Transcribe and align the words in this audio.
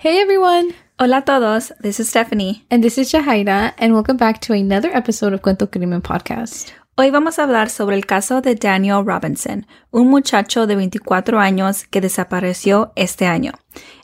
Hey 0.00 0.18
everyone! 0.18 0.72
Hola 0.98 1.20
todos, 1.20 1.72
this 1.78 2.00
is 2.00 2.08
Stephanie. 2.08 2.64
And 2.70 2.82
this 2.82 2.96
is 2.96 3.12
Jahaira, 3.12 3.74
and 3.76 3.92
welcome 3.92 4.16
back 4.16 4.40
to 4.40 4.54
another 4.54 4.88
episode 4.96 5.34
of 5.34 5.42
Cuento 5.42 5.70
Crimen 5.70 6.00
Podcast. 6.00 6.72
Hoy 6.96 7.10
vamos 7.10 7.38
a 7.38 7.42
hablar 7.42 7.68
sobre 7.68 7.96
el 7.96 8.06
caso 8.06 8.40
de 8.40 8.54
Daniel 8.54 9.04
Robinson, 9.04 9.66
un 9.92 10.08
muchacho 10.08 10.66
de 10.66 10.74
24 10.74 11.38
años 11.38 11.84
que 11.90 12.00
desapareció 12.00 12.92
este 12.96 13.26
año. 13.26 13.52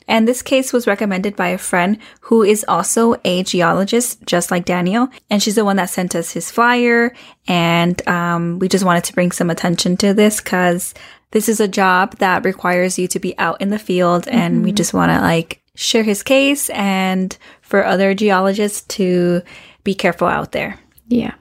And 0.07 0.27
this 0.27 0.43
case 0.43 0.71
was 0.71 0.85
recommended 0.85 1.35
by 1.35 1.47
a 1.47 1.57
friend 1.57 1.97
who 2.21 2.43
is 2.43 2.63
also 2.67 3.15
a 3.25 3.41
geologist, 3.41 4.23
just 4.27 4.51
like 4.51 4.65
Daniel. 4.65 5.07
And 5.31 5.41
she's 5.41 5.55
the 5.55 5.65
one 5.65 5.77
that 5.77 5.89
sent 5.89 6.13
us 6.13 6.31
his 6.31 6.51
flyer. 6.51 7.11
And 7.47 8.07
um, 8.07 8.59
we 8.59 8.67
just 8.69 8.85
wanted 8.85 9.05
to 9.05 9.13
bring 9.13 9.31
some 9.31 9.49
attention 9.49 9.97
to 9.97 10.13
this 10.13 10.41
because 10.41 10.93
this 11.31 11.49
is 11.49 11.59
a 11.59 11.67
job 11.67 12.17
that 12.19 12.45
requires 12.45 12.99
you 12.99 13.07
to 13.07 13.19
be 13.19 13.35
out 13.39 13.59
in 13.59 13.69
the 13.69 13.79
field. 13.79 14.27
And 14.27 14.63
we 14.63 14.71
just 14.71 14.93
want 14.93 15.11
to 15.11 15.19
like 15.21 15.63
share 15.77 16.03
his 16.03 16.23
case 16.23 16.69
and 16.71 17.37
for 17.61 17.85
other 17.85 18.13
geologists 18.15 18.81
to 18.97 19.41
be 19.83 19.93
careful 19.93 20.27
out 20.27 20.51
there. 20.51 20.79
Yeah. 21.07 21.35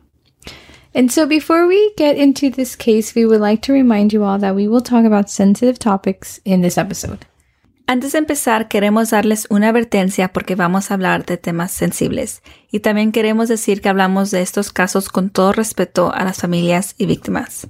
And 0.95 1.11
so 1.11 1.27
before 1.27 1.66
we 1.66 1.92
get 1.97 2.16
into 2.16 2.51
this 2.51 2.77
case, 2.77 3.14
we 3.14 3.27
would 3.27 3.41
like 3.41 3.62
to 3.62 3.73
remind 3.73 4.12
you 4.12 4.25
all 4.25 4.38
that 4.38 4.55
we 4.55 4.69
will 4.69 4.80
talk 4.80 5.05
about 5.05 5.28
sensitive 5.28 5.78
topics 5.78 6.41
in 6.45 6.61
this 6.61 6.78
episode. 6.78 7.27
Antes 7.88 8.12
de 8.12 8.19
empezar, 8.19 8.69
queremos 8.69 9.11
darles 9.11 9.47
una 9.48 9.69
advertencia 9.69 10.33
porque 10.33 10.56
vamos 10.56 10.91
a 10.91 10.95
hablar 10.95 11.25
de 11.25 11.37
temas 11.37 11.70
sensibles. 11.70 12.42
Y 12.70 12.80
también 12.80 13.12
queremos 13.12 13.48
decir 13.48 13.80
que 13.80 13.89
hablamos 13.89 14.30
de 14.30 14.42
estos 14.42 14.73
casos 14.73 15.09
con 15.09 15.30
todo 15.30 15.53
respeto 15.53 16.12
a 16.12 16.25
las 16.25 16.39
familias 16.39 16.95
y 16.98 17.06
víctimas. 17.06 17.69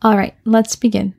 All 0.00 0.16
right, 0.16 0.34
let's 0.44 0.76
begin. 0.76 1.14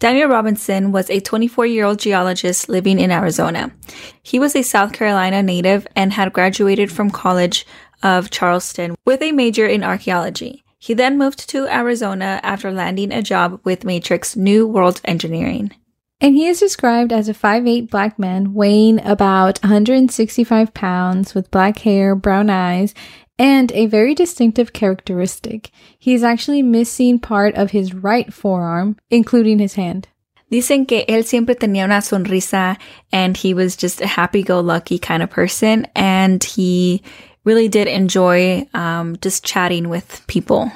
Daniel 0.00 0.28
Robinson 0.28 0.92
was 0.92 1.10
a 1.10 1.18
24 1.18 1.66
year 1.66 1.84
old 1.84 1.98
geologist 1.98 2.68
living 2.68 3.00
in 3.00 3.10
Arizona. 3.10 3.72
He 4.22 4.38
was 4.38 4.54
a 4.54 4.62
South 4.62 4.92
Carolina 4.92 5.42
native 5.42 5.88
and 5.96 6.12
had 6.12 6.32
graduated 6.32 6.92
from 6.92 7.10
College 7.10 7.66
of 8.04 8.30
Charleston 8.30 8.94
with 9.04 9.20
a 9.22 9.32
major 9.32 9.66
in 9.66 9.82
archaeology. 9.82 10.62
He 10.78 10.94
then 10.94 11.18
moved 11.18 11.48
to 11.48 11.66
Arizona 11.66 12.38
after 12.44 12.70
landing 12.70 13.12
a 13.12 13.22
job 13.22 13.60
with 13.64 13.84
Matrix 13.84 14.36
New 14.36 14.68
World 14.68 15.00
Engineering. 15.04 15.72
And 16.20 16.36
he 16.36 16.46
is 16.46 16.60
described 16.60 17.12
as 17.12 17.28
a 17.28 17.34
5'8 17.34 17.90
black 17.90 18.20
man 18.20 18.54
weighing 18.54 19.04
about 19.04 19.58
165 19.64 20.74
pounds 20.74 21.34
with 21.34 21.50
black 21.50 21.80
hair, 21.80 22.14
brown 22.14 22.50
eyes, 22.50 22.94
and 23.38 23.70
a 23.72 23.86
very 23.86 24.14
distinctive 24.14 24.72
characteristic. 24.72 25.70
He 25.98 26.14
is 26.14 26.24
actually 26.24 26.62
missing 26.62 27.18
part 27.18 27.54
of 27.54 27.70
his 27.70 27.94
right 27.94 28.32
forearm, 28.32 28.96
including 29.10 29.58
his 29.58 29.74
hand. 29.74 30.08
Dicen 30.50 30.86
que 30.88 31.04
él 31.06 31.24
siempre 31.24 31.54
tenía 31.54 31.84
una 31.84 32.00
sonrisa 32.00 32.78
and 33.12 33.36
he 33.36 33.52
was 33.52 33.76
just 33.76 34.00
a 34.00 34.06
happy 34.06 34.42
go 34.42 34.60
lucky 34.60 34.98
kind 34.98 35.22
of 35.22 35.30
person. 35.30 35.86
And 35.94 36.42
he 36.42 37.02
really 37.44 37.68
did 37.68 37.86
enjoy 37.86 38.66
um, 38.72 39.16
just 39.20 39.44
chatting 39.44 39.88
with 39.88 40.22
people. 40.26 40.72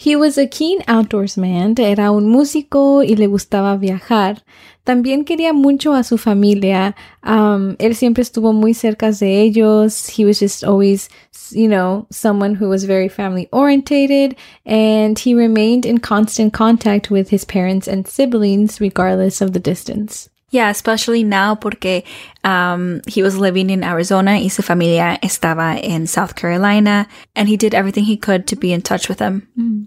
He 0.00 0.14
was 0.14 0.38
a 0.38 0.46
keen 0.46 0.78
outdoorsman, 0.86 1.76
era 1.76 2.12
un 2.12 2.28
músico 2.28 3.02
y 3.02 3.16
le 3.16 3.26
gustaba 3.26 3.76
viajar. 3.76 4.44
También 4.84 5.24
quería 5.24 5.52
mucho 5.52 5.92
a 5.92 6.04
su 6.04 6.18
familia. 6.18 6.94
Um, 7.24 7.74
él 7.80 7.96
siempre 7.96 8.22
estuvo 8.22 8.52
muy 8.52 8.74
cerca 8.74 9.10
de 9.10 9.40
ellos. 9.40 10.08
He 10.08 10.24
was 10.24 10.38
just 10.38 10.62
always, 10.62 11.08
you 11.50 11.66
know, 11.66 12.06
someone 12.12 12.54
who 12.54 12.68
was 12.68 12.84
very 12.84 13.08
family 13.08 13.48
orientated 13.50 14.36
and 14.64 15.18
he 15.18 15.34
remained 15.34 15.84
in 15.84 15.98
constant 15.98 16.52
contact 16.52 17.10
with 17.10 17.30
his 17.30 17.44
parents 17.44 17.88
and 17.88 18.06
siblings 18.06 18.80
regardless 18.80 19.40
of 19.40 19.52
the 19.52 19.58
distance. 19.58 20.30
Yeah, 20.50 20.70
especially 20.70 21.24
now 21.24 21.54
porque 21.54 22.04
um, 22.42 23.02
he 23.06 23.22
was 23.22 23.36
living 23.36 23.68
in 23.68 23.84
Arizona 23.84 24.32
y 24.32 24.48
su 24.48 24.62
familia 24.62 25.18
estaba 25.22 25.78
in 25.82 26.06
South 26.06 26.36
Carolina, 26.36 27.06
and 27.36 27.48
he 27.48 27.56
did 27.56 27.74
everything 27.74 28.04
he 28.04 28.16
could 28.16 28.46
to 28.46 28.56
be 28.56 28.72
in 28.72 28.80
touch 28.80 29.08
with 29.08 29.18
them. 29.18 29.46
Mm. 29.58 29.86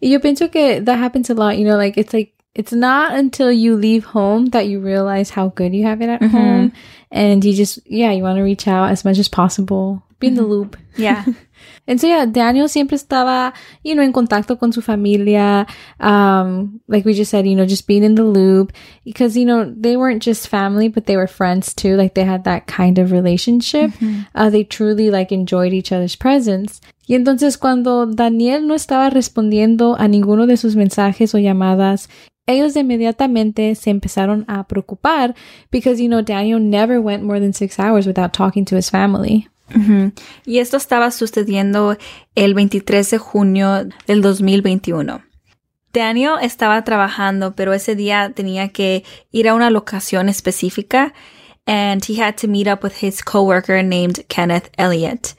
Yo 0.00 0.18
pienso 0.18 0.50
que 0.50 0.80
that 0.80 0.98
happens 0.98 1.30
a 1.30 1.34
lot. 1.34 1.56
You 1.56 1.64
know, 1.64 1.76
like 1.76 1.96
it's 1.96 2.12
like 2.12 2.34
it's 2.54 2.72
not 2.72 3.14
until 3.14 3.52
you 3.52 3.76
leave 3.76 4.04
home 4.04 4.46
that 4.46 4.66
you 4.66 4.80
realize 4.80 5.30
how 5.30 5.48
good 5.48 5.72
you 5.72 5.84
have 5.84 6.02
it 6.02 6.08
at 6.08 6.20
mm-hmm. 6.20 6.36
home, 6.36 6.72
and 7.12 7.44
you 7.44 7.54
just 7.54 7.78
yeah, 7.86 8.10
you 8.10 8.24
want 8.24 8.38
to 8.38 8.42
reach 8.42 8.66
out 8.66 8.90
as 8.90 9.04
much 9.04 9.18
as 9.18 9.28
possible, 9.28 10.02
be 10.22 10.28
in 10.28 10.34
the 10.34 10.42
loop. 10.42 10.76
Yeah. 10.96 11.24
And 11.86 12.00
so 12.00 12.06
yeah, 12.06 12.26
Daniel 12.26 12.68
siempre 12.68 12.96
estaba, 12.96 13.52
you 13.82 13.94
know, 13.94 14.02
en 14.02 14.12
contacto 14.12 14.58
con 14.58 14.72
su 14.72 14.80
familia. 14.80 15.66
Um, 15.98 16.80
like 16.86 17.04
we 17.04 17.12
just 17.12 17.30
said, 17.30 17.46
you 17.46 17.56
know, 17.56 17.66
just 17.66 17.86
being 17.86 18.04
in 18.04 18.14
the 18.14 18.24
loop 18.24 18.72
because, 19.04 19.36
you 19.36 19.44
know, 19.44 19.64
they 19.64 19.96
weren't 19.96 20.22
just 20.22 20.48
family, 20.48 20.88
but 20.88 21.06
they 21.06 21.16
were 21.16 21.26
friends 21.26 21.74
too. 21.74 21.96
Like 21.96 22.14
they 22.14 22.24
had 22.24 22.44
that 22.44 22.66
kind 22.66 22.98
of 22.98 23.10
relationship. 23.10 23.90
Mm-hmm. 23.90 24.22
Uh, 24.34 24.50
they 24.50 24.64
truly 24.64 25.10
like 25.10 25.32
enjoyed 25.32 25.72
each 25.72 25.92
other's 25.92 26.16
presence. 26.16 26.80
Y 27.08 27.16
entonces 27.16 27.58
cuando 27.58 28.06
Daniel 28.06 28.66
no 28.66 28.74
estaba 28.74 29.10
respondiendo 29.10 29.96
a 29.98 30.06
ninguno 30.06 30.46
de 30.46 30.56
sus 30.56 30.76
mensajes 30.76 31.34
o 31.34 31.38
llamadas, 31.38 32.08
ellos 32.46 32.76
inmediatamente 32.76 33.74
se 33.74 33.90
empezaron 33.90 34.44
a 34.48 34.66
preocupar 34.66 35.34
because, 35.70 36.00
you 36.00 36.08
know, 36.08 36.22
Daniel 36.22 36.60
never 36.60 37.00
went 37.00 37.24
more 37.24 37.40
than 37.40 37.52
six 37.52 37.78
hours 37.78 38.06
without 38.06 38.32
talking 38.32 38.64
to 38.64 38.76
his 38.76 38.90
family. 38.90 39.48
Y 40.44 40.58
esto 40.58 40.76
estaba 40.76 41.10
sucediendo 41.10 41.96
el 42.34 42.54
23 42.54 43.10
de 43.10 43.18
junio 43.18 43.88
del 44.06 44.20
2021. 44.20 45.22
Daniel 45.92 46.34
estaba 46.40 46.82
trabajando, 46.84 47.54
pero 47.54 47.72
ese 47.72 47.94
día 47.94 48.32
tenía 48.34 48.68
que 48.68 49.04
ir 49.30 49.48
a 49.48 49.54
una 49.54 49.70
locación 49.70 50.28
específica 50.28 51.12
and 51.66 52.04
he 52.04 52.16
had 52.16 52.36
to 52.38 52.48
meet 52.48 52.66
up 52.66 52.82
with 52.82 52.96
his 52.96 53.22
coworker 53.22 53.82
named 53.82 54.24
Kenneth 54.28 54.70
Elliott. 54.78 55.34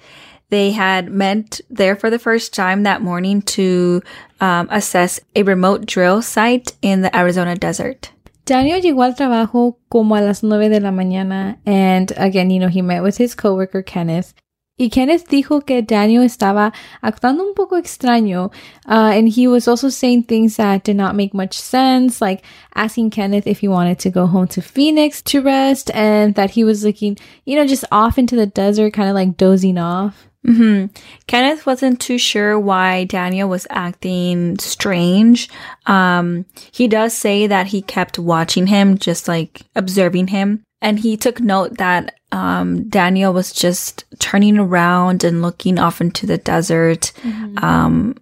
They 0.50 0.72
had 0.72 1.09
met 1.09 1.59
there 1.69 1.95
for 1.95 2.09
the 2.09 2.19
first 2.19 2.53
time 2.53 2.84
that 2.84 3.01
morning 3.01 3.41
to 3.57 4.01
um, 4.40 4.67
assess 4.72 5.19
a 5.35 5.44
remote 5.44 5.85
drill 5.85 6.22
site 6.22 6.73
in 6.81 7.01
the 7.01 7.16
Arizona 7.16 7.55
desert. 7.55 8.12
Daniel 8.46 8.81
llegó 8.81 9.04
al 9.04 9.16
trabajo 9.16 9.80
como 9.88 10.16
a 10.16 10.22
las 10.22 10.44
nueve 10.44 10.70
de 10.70 10.81
la 10.81 10.92
mañana 10.92 11.59
and 11.66 12.14
again, 12.18 12.50
you 12.50 12.59
know, 12.59 12.70
he 12.70 12.81
met 12.81 13.02
with 13.02 13.18
his 13.18 13.36
coworker 13.36 13.81
Kenneth. 13.81 14.34
Y 14.76 14.90
Kenneth 14.90 15.30
dijo 15.30 15.64
que 15.64 15.84
Daniel 15.84 16.24
estaba 16.24 16.74
actuando 17.02 17.44
un 17.44 17.53
poco 17.53 17.78
extraño, 17.78 18.52
uh, 18.88 19.12
and 19.14 19.30
he 19.30 19.48
was 19.48 19.68
also 19.68 19.88
saying 19.88 20.24
things 20.24 20.58
that 20.58 20.84
did 20.84 20.96
not 20.96 21.16
make 21.16 21.32
much 21.32 21.53
sense, 21.53 22.20
like 22.20 22.44
asking 22.74 23.12
Kenneth 23.12 23.46
if 23.46 23.59
he 23.59 23.68
wanted 23.68 24.00
to 24.00 24.09
go 24.09 24.26
home 24.26 24.48
to 24.48 24.64
Phoenix 24.64 25.22
to 25.22 25.42
rest, 25.42 25.92
and 25.94 26.34
that 26.34 26.52
he 26.52 26.64
was 26.64 26.84
looking, 26.84 27.18
you 27.46 27.56
know, 27.56 27.68
just 27.68 27.86
off 27.92 28.18
into 28.18 28.36
the 28.36 28.48
desert, 28.48 28.94
kind 28.94 29.08
of 29.08 29.14
like 29.14 29.38
dozing 29.38 29.78
off. 29.78 30.28
Mm-hmm. 30.46 30.88
Kenneth 31.28 31.66
wasn't 31.66 32.02
too 32.02 32.18
sure 32.18 32.59
why 32.59 33.06
Daniel 33.06 33.48
was 33.48 33.66
acting 33.70 34.59
strange. 34.59 35.50
Um, 35.86 36.46
he 36.72 36.88
does 36.88 37.14
say 37.14 37.48
that 37.48 37.68
he 37.68 37.81
kept 37.81 38.20
watching 38.20 38.68
him, 38.68 38.98
just 38.98 39.28
like 39.28 39.62
observing 39.76 40.28
him. 40.28 40.64
And 40.82 41.00
he 41.00 41.16
took 41.16 41.40
note 41.40 41.78
that 41.78 42.16
um, 42.34 42.90
Daniel 42.90 43.32
was 43.32 43.53
just 43.53 44.03
turning 44.20 44.58
around 44.58 45.24
and 45.24 45.42
looking 45.42 45.80
off 45.80 46.02
into 46.02 46.26
the 46.26 46.38
desert. 46.38 47.14
Mm-hmm. 47.22 47.64
Um, 47.64 48.16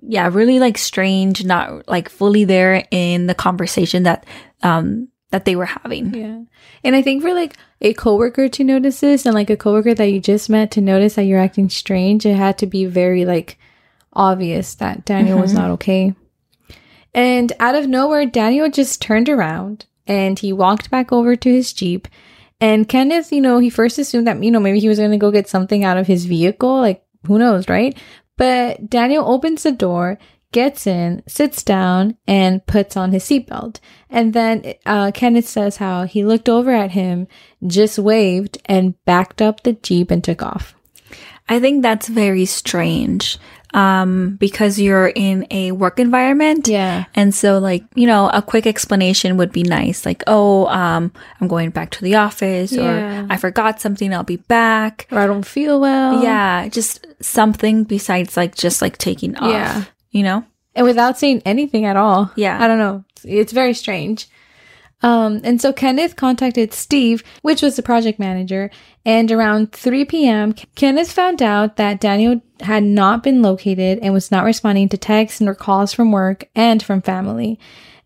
yeah, 0.00 0.30
really 0.32 0.58
like 0.58 0.78
strange, 0.78 1.44
not 1.44 1.86
like 1.86 2.08
fully 2.08 2.44
there 2.44 2.86
in 2.90 3.26
the 3.26 3.34
conversation 3.34 4.04
that 4.04 4.24
um, 4.62 5.08
that 5.30 5.44
they 5.44 5.56
were 5.56 5.66
having. 5.66 6.14
Yeah. 6.14 6.40
And 6.84 6.96
I 6.96 7.02
think 7.02 7.22
for 7.22 7.34
like 7.34 7.56
a 7.80 7.92
coworker 7.94 8.48
to 8.48 8.64
notice 8.64 9.00
this 9.00 9.26
and 9.26 9.34
like 9.34 9.50
a 9.50 9.56
coworker 9.56 9.94
that 9.94 10.06
you 10.10 10.20
just 10.20 10.48
met 10.48 10.70
to 10.72 10.80
notice 10.80 11.14
that 11.14 11.24
you're 11.24 11.40
acting 11.40 11.68
strange, 11.68 12.24
it 12.24 12.36
had 12.36 12.58
to 12.58 12.66
be 12.66 12.86
very 12.86 13.24
like 13.24 13.58
obvious 14.12 14.74
that 14.76 15.04
Daniel 15.04 15.34
mm-hmm. 15.34 15.42
was 15.42 15.52
not 15.52 15.70
okay. 15.72 16.14
And 17.14 17.52
out 17.60 17.74
of 17.74 17.86
nowhere, 17.88 18.26
Daniel 18.26 18.70
just 18.70 19.02
turned 19.02 19.28
around 19.28 19.86
and 20.06 20.38
he 20.38 20.52
walked 20.52 20.90
back 20.90 21.12
over 21.12 21.36
to 21.36 21.52
his 21.52 21.72
Jeep. 21.72 22.08
And 22.60 22.88
Kenneth, 22.88 23.32
you 23.32 23.40
know, 23.40 23.58
he 23.58 23.70
first 23.70 23.98
assumed 23.98 24.26
that, 24.26 24.42
you 24.42 24.50
know, 24.50 24.60
maybe 24.60 24.80
he 24.80 24.88
was 24.88 24.98
going 24.98 25.12
to 25.12 25.16
go 25.16 25.30
get 25.30 25.48
something 25.48 25.84
out 25.84 25.96
of 25.96 26.06
his 26.06 26.24
vehicle. 26.24 26.80
Like, 26.80 27.04
who 27.26 27.38
knows, 27.38 27.68
right? 27.68 27.96
But 28.36 28.88
Daniel 28.88 29.28
opens 29.28 29.62
the 29.62 29.72
door, 29.72 30.18
gets 30.52 30.86
in, 30.86 31.22
sits 31.26 31.62
down, 31.62 32.16
and 32.26 32.64
puts 32.66 32.96
on 32.96 33.12
his 33.12 33.24
seatbelt. 33.24 33.80
And 34.10 34.32
then 34.32 34.74
uh, 34.86 35.10
Kenneth 35.12 35.48
says 35.48 35.76
how 35.76 36.04
he 36.04 36.24
looked 36.24 36.48
over 36.48 36.70
at 36.72 36.92
him, 36.92 37.26
just 37.66 37.98
waved, 37.98 38.58
and 38.66 38.94
backed 39.04 39.42
up 39.42 39.62
the 39.62 39.74
Jeep 39.74 40.10
and 40.10 40.22
took 40.24 40.42
off. 40.42 40.74
I 41.48 41.60
think 41.60 41.82
that's 41.82 42.08
very 42.08 42.44
strange. 42.46 43.38
um, 43.74 44.36
because 44.40 44.80
you're 44.80 45.08
in 45.08 45.46
a 45.50 45.72
work 45.72 46.00
environment. 46.00 46.66
Yeah. 46.68 47.04
And 47.14 47.34
so, 47.34 47.58
like, 47.58 47.84
you 47.94 48.06
know, 48.06 48.30
a 48.30 48.40
quick 48.40 48.66
explanation 48.66 49.36
would 49.36 49.52
be 49.52 49.62
nice. 49.62 50.06
Like, 50.06 50.22
oh, 50.26 50.66
um, 50.68 51.12
I'm 51.38 51.48
going 51.48 51.68
back 51.68 51.90
to 51.90 52.02
the 52.02 52.14
office, 52.14 52.72
Yeah. 52.72 53.24
or 53.24 53.26
I 53.28 53.36
forgot 53.36 53.78
something, 53.78 54.14
I'll 54.14 54.22
be 54.24 54.36
back. 54.36 55.06
Or 55.12 55.18
I 55.18 55.26
don't 55.26 55.44
feel 55.44 55.80
well. 55.80 56.22
Yeah, 56.22 56.66
just 56.68 57.04
something 57.20 57.84
besides 57.84 58.38
like 58.38 58.54
just 58.54 58.80
like 58.80 58.96
taking 58.96 59.36
off. 59.36 59.52
Yeah. 59.52 59.84
You 60.18 60.24
know? 60.24 60.44
and 60.78 60.86
without 60.86 61.18
saying 61.18 61.42
anything 61.44 61.84
at 61.84 61.96
all. 61.96 62.30
Yeah. 62.36 62.62
I 62.62 62.68
don't 62.68 62.78
know. 62.78 63.04
It's, 63.10 63.24
it's 63.24 63.52
very 63.52 63.74
strange. 63.74 64.28
Um, 65.02 65.40
and 65.42 65.60
so 65.60 65.72
Kenneth 65.72 66.14
contacted 66.14 66.72
Steve, 66.72 67.24
which 67.42 67.62
was 67.62 67.74
the 67.74 67.82
project 67.82 68.18
manager, 68.18 68.70
and 69.04 69.30
around 69.30 69.72
3 69.72 70.04
p.m., 70.04 70.52
Kenneth 70.76 71.12
found 71.12 71.42
out 71.42 71.76
that 71.76 72.00
Daniel 72.00 72.40
had 72.60 72.84
not 72.84 73.24
been 73.24 73.42
located 73.42 73.98
and 74.02 74.12
was 74.12 74.30
not 74.30 74.44
responding 74.44 74.88
to 74.88 74.96
texts 74.96 75.40
nor 75.40 75.54
calls 75.54 75.92
from 75.92 76.12
work 76.12 76.48
and 76.54 76.82
from 76.82 77.02
family. 77.02 77.58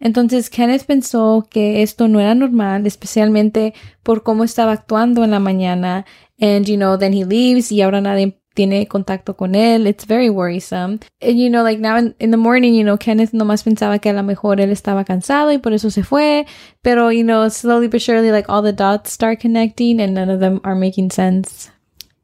Entonces 0.03 0.51
Kenneth 0.51 0.87
pensó 0.87 1.49
que 1.49 1.83
esto 1.83 2.07
no 2.09 2.19
era 2.19 2.35
normal, 2.35 2.87
especialmente 2.87 3.75
por 4.03 4.23
cómo 4.23 4.45
estaba 4.45 4.73
actuando 4.73 5.23
en 5.25 5.31
la 5.31 5.39
mañana. 5.39 6.05
And, 6.41 6.67
you 6.69 6.77
know, 6.77 6.97
then 6.97 7.13
he 7.13 7.25
leaves 7.25 7.71
y 7.71 7.83
ahora 7.83 8.01
nadie 8.01 8.42
tiene 8.55 8.87
contacto 8.87 9.37
con 9.37 9.55
él. 9.55 9.87
It's 9.87 10.05
very 10.05 10.31
worrisome. 10.31 11.01
And, 11.21 11.39
you 11.39 11.49
know, 11.49 11.63
like 11.63 11.79
now 11.79 11.97
in, 11.97 12.15
in 12.21 12.31
the 12.31 12.37
morning, 12.37 12.75
you 12.75 12.85
know, 12.85 12.97
Kenneth 12.97 13.33
nomás 13.33 13.63
pensaba 13.63 14.01
que 14.01 14.11
a 14.11 14.15
lo 14.15 14.23
mejor 14.23 14.61
él 14.61 14.71
estaba 14.71 15.05
cansado 15.05 15.53
y 15.53 15.59
por 15.59 15.73
eso 15.73 15.89
se 15.89 16.03
fue. 16.03 16.47
Pero, 16.83 17.09
you 17.11 17.25
know, 17.25 17.49
slowly 17.49 17.89
but 17.89 18.03
surely, 18.03 18.31
like 18.31 18.49
all 18.49 18.63
the 18.63 18.73
dots 18.73 19.13
start 19.13 19.41
connecting 19.41 20.01
and 20.01 20.15
none 20.15 20.31
of 20.31 20.41
them 20.41 20.61
are 20.65 20.75
making 20.75 21.11
sense. 21.11 21.71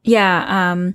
Yeah. 0.03 0.45
Um, 0.47 0.93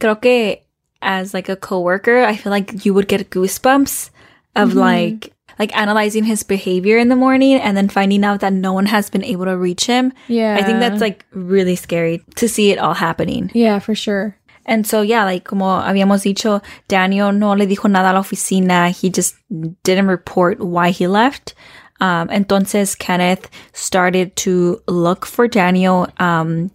creo 0.00 0.20
que 0.20 0.62
as 1.02 1.34
like 1.34 1.48
a 1.48 1.56
coworker, 1.56 2.24
I 2.24 2.36
feel 2.36 2.50
like 2.50 2.84
you 2.84 2.94
would 2.94 3.08
get 3.08 3.30
goosebumps 3.30 4.10
of 4.56 4.74
like, 4.74 5.32
like 5.58 5.76
analyzing 5.76 6.24
his 6.24 6.42
behavior 6.42 6.98
in 6.98 7.08
the 7.08 7.16
morning 7.16 7.56
and 7.56 7.76
then 7.76 7.88
finding 7.88 8.24
out 8.24 8.40
that 8.40 8.52
no 8.52 8.72
one 8.72 8.86
has 8.86 9.10
been 9.10 9.24
able 9.24 9.44
to 9.44 9.56
reach 9.56 9.86
him. 9.86 10.12
Yeah. 10.26 10.56
I 10.58 10.62
think 10.64 10.80
that's 10.80 11.00
like 11.00 11.24
really 11.32 11.76
scary 11.76 12.22
to 12.36 12.48
see 12.48 12.70
it 12.72 12.78
all 12.78 12.94
happening. 12.94 13.50
Yeah, 13.54 13.78
for 13.78 13.94
sure. 13.94 14.36
And 14.66 14.86
so, 14.86 15.02
yeah, 15.02 15.24
like 15.24 15.44
como 15.44 15.80
habíamos 15.80 16.22
dicho, 16.22 16.62
Daniel 16.88 17.32
no 17.32 17.52
le 17.52 17.66
dijo 17.66 17.90
nada 17.90 18.10
a 18.10 18.14
la 18.14 18.20
oficina. 18.20 18.90
He 18.90 19.10
just 19.10 19.34
didn't 19.82 20.08
report 20.08 20.60
why 20.60 20.90
he 20.90 21.06
left. 21.06 21.54
Um, 22.00 22.28
entonces 22.28 22.98
Kenneth 22.98 23.50
started 23.72 24.34
to 24.36 24.80
look 24.88 25.26
for 25.26 25.46
Daniel, 25.48 26.08
um, 26.18 26.70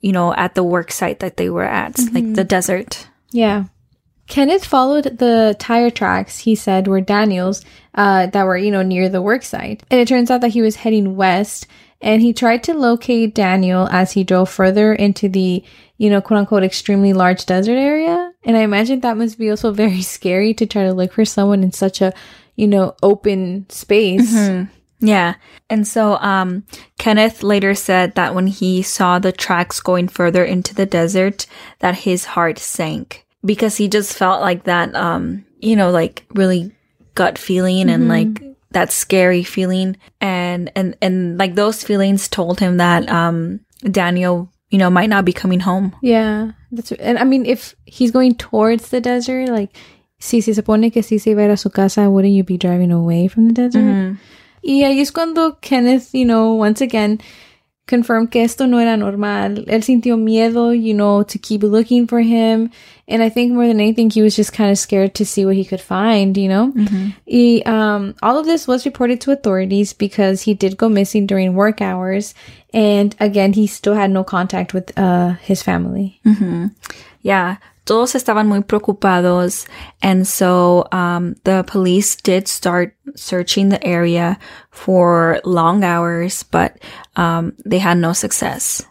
you 0.00 0.12
know, 0.12 0.34
at 0.34 0.54
the 0.54 0.64
work 0.64 0.90
site 0.90 1.20
that 1.20 1.36
they 1.36 1.50
were 1.50 1.64
at, 1.64 1.98
like 2.12 2.34
the 2.34 2.44
desert. 2.44 3.06
Yeah. 3.30 3.64
Kenneth 4.28 4.64
followed 4.64 5.18
the 5.18 5.54
tire 5.58 5.90
tracks, 5.90 6.38
he 6.38 6.54
said, 6.54 6.88
were 6.88 7.02
Daniel's, 7.02 7.62
uh, 7.94 8.26
that 8.28 8.44
were, 8.44 8.56
you 8.56 8.70
know, 8.70 8.82
near 8.82 9.10
the 9.10 9.20
work 9.20 9.42
site. 9.42 9.82
And 9.90 10.00
it 10.00 10.08
turns 10.08 10.30
out 10.30 10.40
that 10.40 10.52
he 10.52 10.62
was 10.62 10.76
heading 10.76 11.16
west 11.16 11.66
and 12.02 12.20
he 12.20 12.32
tried 12.32 12.64
to 12.64 12.74
locate 12.74 13.34
Daniel 13.34 13.88
as 13.90 14.12
he 14.12 14.24
drove 14.24 14.50
further 14.50 14.92
into 14.92 15.28
the, 15.28 15.64
you 15.98 16.10
know, 16.10 16.20
quote 16.20 16.40
unquote, 16.40 16.64
extremely 16.64 17.12
large 17.12 17.46
desert 17.46 17.76
area. 17.76 18.32
And 18.42 18.56
I 18.56 18.60
imagine 18.60 19.00
that 19.00 19.16
must 19.16 19.38
be 19.38 19.48
also 19.48 19.72
very 19.84 20.02
scary 20.02 20.52
to 20.54 20.66
try 20.66 20.84
to 20.84 20.92
look 20.92 21.12
for 21.12 21.24
someone 21.24 21.62
in 21.62 21.72
such 21.72 22.00
a, 22.00 22.12
you 22.56 22.66
know, 22.66 22.96
open 23.02 23.66
space. 23.70 24.34
Yeah. 24.98 25.34
And 25.68 25.86
so 25.86 26.16
um, 26.18 26.64
Kenneth 26.98 27.42
later 27.42 27.74
said 27.74 28.14
that 28.14 28.34
when 28.34 28.46
he 28.46 28.82
saw 28.82 29.18
the 29.18 29.32
tracks 29.32 29.80
going 29.80 30.06
further 30.06 30.44
into 30.44 30.74
the 30.74 30.86
desert, 30.86 31.46
that 31.80 31.96
his 31.96 32.24
heart 32.24 32.58
sank 32.58 33.26
because 33.44 33.76
he 33.76 33.88
just 33.88 34.16
felt 34.16 34.40
like 34.40 34.64
that, 34.64 34.94
um, 34.94 35.44
you 35.58 35.74
know, 35.74 35.90
like 35.90 36.24
really 36.34 36.72
gut 37.14 37.36
feeling 37.36 37.90
and 37.90 38.08
like 38.08 38.51
that 38.72 38.92
scary 38.92 39.42
feeling. 39.42 39.96
And, 40.20 40.70
and, 40.74 40.96
and 41.00 41.38
like 41.38 41.54
those 41.54 41.82
feelings 41.82 42.28
told 42.28 42.60
him 42.60 42.76
that 42.78 43.08
um, 43.08 43.60
Daniel, 43.82 44.50
you 44.70 44.78
know, 44.78 44.90
might 44.90 45.10
not 45.10 45.24
be 45.24 45.32
coming 45.32 45.60
home. 45.60 45.94
Yeah, 46.02 46.52
that's 46.70 46.92
and 46.92 47.18
I 47.18 47.24
mean, 47.24 47.44
if 47.44 47.74
he's 47.84 48.10
going 48.10 48.36
towards 48.36 48.88
the 48.88 49.00
desert, 49.00 49.48
like, 49.50 49.70
si 50.18 50.40
se 50.40 50.52
supone 50.52 50.90
que 50.90 51.02
si 51.02 51.18
se 51.18 51.32
iba 51.32 51.50
a 51.50 51.56
su 51.56 51.68
casa, 51.68 52.08
wouldn't 52.08 52.32
you 52.32 52.42
be 52.42 52.56
driving 52.56 52.90
away 52.90 53.28
from 53.28 53.48
the 53.48 53.54
desert? 53.54 54.16
Y 54.64 54.84
ahí 54.84 55.00
es 55.00 55.10
cuando 55.10 55.58
Kenneth, 55.60 56.14
you 56.14 56.24
know, 56.24 56.54
once 56.54 56.80
again, 56.80 57.20
confirmed 57.86 58.30
que 58.30 58.42
esto 58.42 58.66
no 58.66 58.78
era 58.78 58.96
normal. 58.96 59.64
Él 59.66 59.82
sintió 59.82 60.16
miedo, 60.16 60.72
you 60.72 60.94
know, 60.94 61.22
to 61.24 61.38
keep 61.38 61.62
looking 61.62 62.06
for 62.06 62.20
him. 62.20 62.70
And 63.08 63.22
I 63.22 63.28
think 63.28 63.52
more 63.52 63.66
than 63.66 63.80
anything, 63.80 64.08
he 64.08 64.22
was 64.22 64.36
just 64.36 64.52
kind 64.52 64.70
of 64.70 64.78
scared 64.78 65.14
to 65.16 65.26
see 65.26 65.44
what 65.44 65.56
he 65.56 65.64
could 65.64 65.80
find, 65.80 66.36
you 66.36 66.48
know? 66.48 66.72
Y, 67.26 67.62
um, 67.66 68.14
all 68.22 68.38
of 68.38 68.46
this 68.46 68.66
was 68.66 68.86
reported 68.86 69.20
to 69.22 69.32
authorities 69.32 69.92
because 69.92 70.42
he 70.42 70.54
did 70.54 70.76
go 70.78 70.88
missing 70.88 71.26
during 71.26 71.54
work 71.54 71.82
hours. 71.82 72.34
And 72.72 73.14
again, 73.20 73.52
he 73.52 73.66
still 73.66 73.94
had 73.94 74.10
no 74.10 74.24
contact 74.24 74.72
with, 74.72 74.96
uh, 74.96 75.32
his 75.42 75.62
family. 75.62 76.20
Yeah, 77.22 77.56
todos 77.84 78.14
estaban 78.14 78.46
muy 78.46 78.60
preocupados, 78.60 79.66
and 80.02 80.26
so 80.26 80.86
um, 80.92 81.34
the 81.44 81.64
police 81.66 82.16
did 82.16 82.48
start 82.48 82.94
searching 83.16 83.68
the 83.68 83.84
area 83.84 84.38
for 84.70 85.40
long 85.44 85.82
hours, 85.84 86.42
but 86.44 86.78
um, 87.16 87.54
they 87.64 87.78
had 87.78 87.98
no 87.98 88.12
success. 88.12 88.84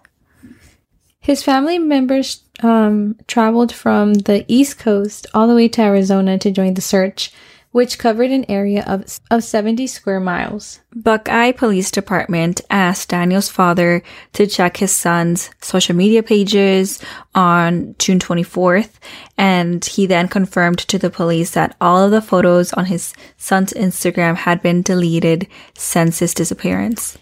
His 1.19 1.43
family 1.43 1.77
members 1.77 2.43
um, 2.63 3.15
traveled 3.27 3.71
from 3.73 4.13
the 4.13 4.43
East 4.47 4.79
Coast 4.79 5.27
all 5.33 5.47
the 5.47 5.55
way 5.55 5.67
to 5.69 5.81
Arizona 5.81 6.37
to 6.39 6.51
join 6.51 6.73
the 6.73 6.81
search, 6.81 7.31
which 7.71 7.97
covered 7.97 8.31
an 8.31 8.45
area 8.49 8.83
of, 8.85 9.19
of 9.29 9.43
70 9.43 9.87
square 9.87 10.19
miles. 10.19 10.81
Buckeye 10.93 11.51
Police 11.51 11.89
Department 11.89 12.61
asked 12.69 13.09
Daniel's 13.09 13.49
father 13.49 14.03
to 14.33 14.45
check 14.45 14.77
his 14.77 14.91
son's 14.91 15.49
social 15.61 15.95
media 15.95 16.21
pages 16.21 16.99
on 17.33 17.95
June 17.97 18.19
24th, 18.19 18.99
and 19.37 19.83
he 19.85 20.05
then 20.05 20.27
confirmed 20.27 20.79
to 20.79 20.99
the 20.99 21.09
police 21.09 21.51
that 21.51 21.75
all 21.79 22.03
of 22.03 22.11
the 22.11 22.21
photos 22.21 22.73
on 22.73 22.85
his 22.85 23.13
son's 23.37 23.73
Instagram 23.73 24.35
had 24.35 24.61
been 24.61 24.81
deleted 24.81 25.47
since 25.73 26.19
his 26.19 26.33
disappearance. 26.33 27.17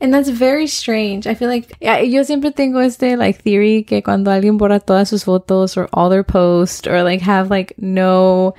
And 0.00 0.12
that's 0.12 0.30
very 0.30 0.66
strange. 0.66 1.28
I 1.28 1.34
feel 1.34 1.48
like 1.48 1.76
yeah, 1.80 2.00
yo 2.00 2.24
siempre 2.24 2.50
tengo 2.50 2.80
este 2.80 3.16
like 3.16 3.40
theory 3.40 3.84
que 3.84 4.02
cuando 4.02 4.32
alguien 4.32 4.58
borra 4.58 4.84
todas 4.84 5.10
sus 5.10 5.22
fotos 5.22 5.76
or 5.76 5.88
all 5.92 6.10
their 6.10 6.24
posts 6.24 6.88
or 6.88 7.04
like 7.04 7.20
have 7.20 7.50
like 7.50 7.72
no 7.78 8.52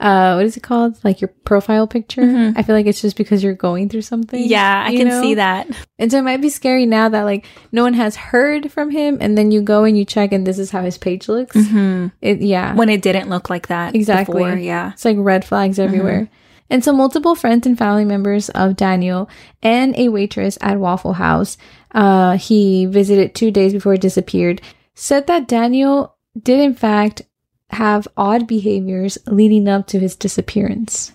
uh 0.00 0.34
what 0.34 0.46
is 0.46 0.56
it 0.56 0.62
called? 0.62 0.98
Like 1.04 1.20
your 1.20 1.28
profile 1.44 1.86
picture. 1.86 2.52
I 2.56 2.62
feel 2.62 2.74
like 2.74 2.86
it's 2.86 3.00
just 3.02 3.16
because 3.16 3.42
you're 3.42 3.54
going 3.54 3.88
through 3.88 4.02
something. 4.02 4.42
Yeah, 4.42 4.84
I 4.86 4.94
can 4.96 5.08
know? 5.08 5.20
see 5.22 5.34
that. 5.34 5.68
And 5.98 6.10
so 6.10 6.18
it 6.18 6.22
might 6.22 6.40
be 6.40 6.50
scary 6.50 6.86
now 6.86 7.08
that 7.08 7.22
like 7.22 7.46
no 7.72 7.82
one 7.82 7.94
has 7.94 8.14
heard 8.14 8.70
from 8.70 8.90
him 8.90 9.18
and 9.20 9.36
then 9.36 9.50
you 9.50 9.60
go 9.60 9.84
and 9.84 9.98
you 9.98 10.04
check 10.04 10.32
and 10.32 10.46
this 10.46 10.58
is 10.58 10.70
how 10.70 10.82
his 10.82 10.98
page 10.98 11.28
looks. 11.28 11.56
It 11.56 12.40
yeah. 12.40 12.74
When 12.74 12.88
it 12.88 13.02
didn't 13.02 13.28
look 13.28 13.50
like 13.50 13.68
that 13.68 13.94
Exactly. 13.94 14.42
before, 14.44 14.56
yeah. 14.56 14.92
It's 14.92 15.04
like 15.04 15.16
red 15.18 15.44
flags 15.44 15.78
everywhere. 15.78 16.28
And 16.70 16.84
so 16.84 16.92
multiple 16.92 17.34
friends 17.34 17.66
and 17.66 17.78
family 17.78 18.04
members 18.04 18.50
of 18.50 18.76
Daniel 18.76 19.28
and 19.62 19.96
a 19.96 20.10
waitress 20.10 20.58
at 20.60 20.78
Waffle 20.78 21.14
House, 21.14 21.56
uh, 21.92 22.36
he 22.36 22.84
visited 22.84 23.34
two 23.34 23.50
days 23.50 23.72
before 23.72 23.92
he 23.92 23.98
disappeared, 23.98 24.60
said 24.94 25.26
that 25.28 25.48
Daniel 25.48 26.14
did 26.40 26.60
in 26.60 26.74
fact 26.74 27.22
have 27.70 28.08
odd 28.16 28.46
behaviors 28.46 29.18
leading 29.26 29.68
up 29.68 29.86
to 29.88 29.98
his 29.98 30.16
disappearance. 30.16 31.12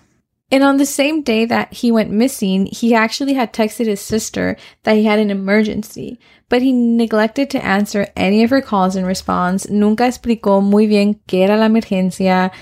And 0.50 0.62
on 0.62 0.76
the 0.76 0.86
same 0.86 1.22
day 1.22 1.46
that 1.46 1.72
he 1.72 1.90
went 1.90 2.10
missing, 2.10 2.66
he 2.66 2.94
actually 2.94 3.34
had 3.34 3.52
texted 3.52 3.86
his 3.86 4.00
sister 4.00 4.56
that 4.84 4.94
he 4.94 5.04
had 5.04 5.18
an 5.18 5.30
emergency, 5.30 6.18
but 6.48 6.62
he 6.62 6.72
neglected 6.72 7.50
to 7.50 7.64
answer 7.64 8.06
any 8.14 8.44
of 8.44 8.50
her 8.50 8.60
calls 8.60 8.94
in 8.94 9.04
response. 9.04 9.68
Nunca 9.68 10.04
explicó 10.04 10.62
muy 10.62 10.86
bien 10.86 11.18
qué 11.26 11.40
era 11.48 11.56
la 11.56 11.66
emergencia, 11.66 12.52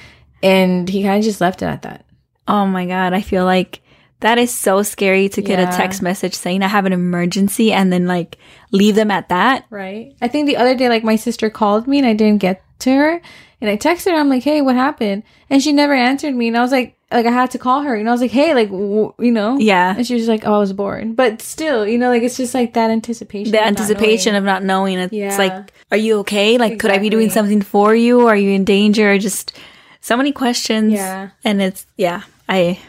and 0.42 0.88
he 0.88 1.02
kind 1.02 1.18
of 1.18 1.24
just 1.24 1.40
left 1.40 1.60
it 1.60 1.66
at 1.66 1.82
that. 1.82 2.06
Oh 2.48 2.66
my 2.66 2.86
god, 2.86 3.12
I 3.12 3.20
feel 3.20 3.44
like 3.44 3.80
that 4.20 4.38
is 4.38 4.50
so 4.54 4.82
scary 4.82 5.28
to 5.30 5.42
get 5.42 5.58
Yeah. 5.58 5.68
a 5.68 5.76
text 5.76 6.00
message 6.00 6.34
saying 6.34 6.62
I 6.62 6.68
have 6.68 6.86
an 6.86 6.92
emergency 6.92 7.72
and 7.72 7.92
then 7.92 8.06
like 8.06 8.38
leave 8.70 8.94
them 8.94 9.10
at 9.10 9.28
that. 9.28 9.64
Right. 9.68 10.14
I 10.22 10.28
think 10.28 10.46
the 10.46 10.56
other 10.56 10.74
day, 10.76 10.88
like 10.88 11.04
my 11.04 11.16
sister 11.16 11.50
called 11.50 11.86
me 11.86 11.98
and 11.98 12.06
I 12.06 12.14
didn't 12.14 12.40
get 12.40 12.62
to 12.80 12.90
her, 12.94 13.20
and 13.62 13.70
I 13.70 13.78
texted 13.78 14.10
her. 14.12 14.18
I'm 14.18 14.28
like, 14.28 14.42
"Hey, 14.42 14.60
what 14.60 14.74
happened?" 14.74 15.22
And 15.48 15.62
she 15.62 15.72
never 15.72 15.94
answered 15.94 16.34
me, 16.34 16.48
and 16.48 16.58
I 16.58 16.60
was 16.60 16.72
like, 16.72 16.98
like 17.10 17.24
I 17.26 17.30
had 17.30 17.50
to 17.52 17.58
call 17.58 17.80
her, 17.82 17.94
and 17.94 18.08
I 18.08 18.12
was 18.12 18.20
like, 18.20 18.30
"Hey, 18.30 18.52
like, 18.54 18.68
w- 18.68 19.14
you 19.18 19.30
know." 19.32 19.56
Yeah. 19.58 19.94
And 19.96 20.06
she 20.06 20.14
was 20.14 20.28
like, 20.28 20.44
"Oh, 20.46 20.54
I 20.54 20.58
was 20.58 20.72
bored," 20.74 21.16
but 21.16 21.40
still, 21.40 21.86
you 21.86 21.96
know, 21.96 22.10
like 22.10 22.22
it's 22.22 22.36
just 22.36 22.52
like 22.54 22.74
that 22.74 22.90
anticipation. 22.90 23.52
The 23.52 23.64
anticipation 23.64 24.34
of 24.34 24.44
not 24.44 24.62
knowing. 24.64 24.98
It's 24.98 25.12
Yeah. 25.12 25.36
like, 25.38 25.72
are 25.90 25.96
you 25.96 26.18
okay? 26.20 26.58
Like, 26.58 26.78
could 26.78 26.90
I 26.90 26.98
be 26.98 27.08
doing 27.08 27.30
something 27.30 27.62
for 27.62 27.94
you? 27.94 28.26
Are 28.26 28.36
you 28.36 28.50
in 28.50 28.64
danger? 28.64 29.16
Just 29.18 29.56
so 30.00 30.16
many 30.16 30.32
questions. 30.32 30.92
Yeah. 30.92 31.30
And 31.44 31.62
it's, 31.62 31.86
yeah, 31.96 32.22
I 32.48 32.80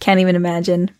can't 0.00 0.20
even 0.20 0.36
imagine. 0.36 0.90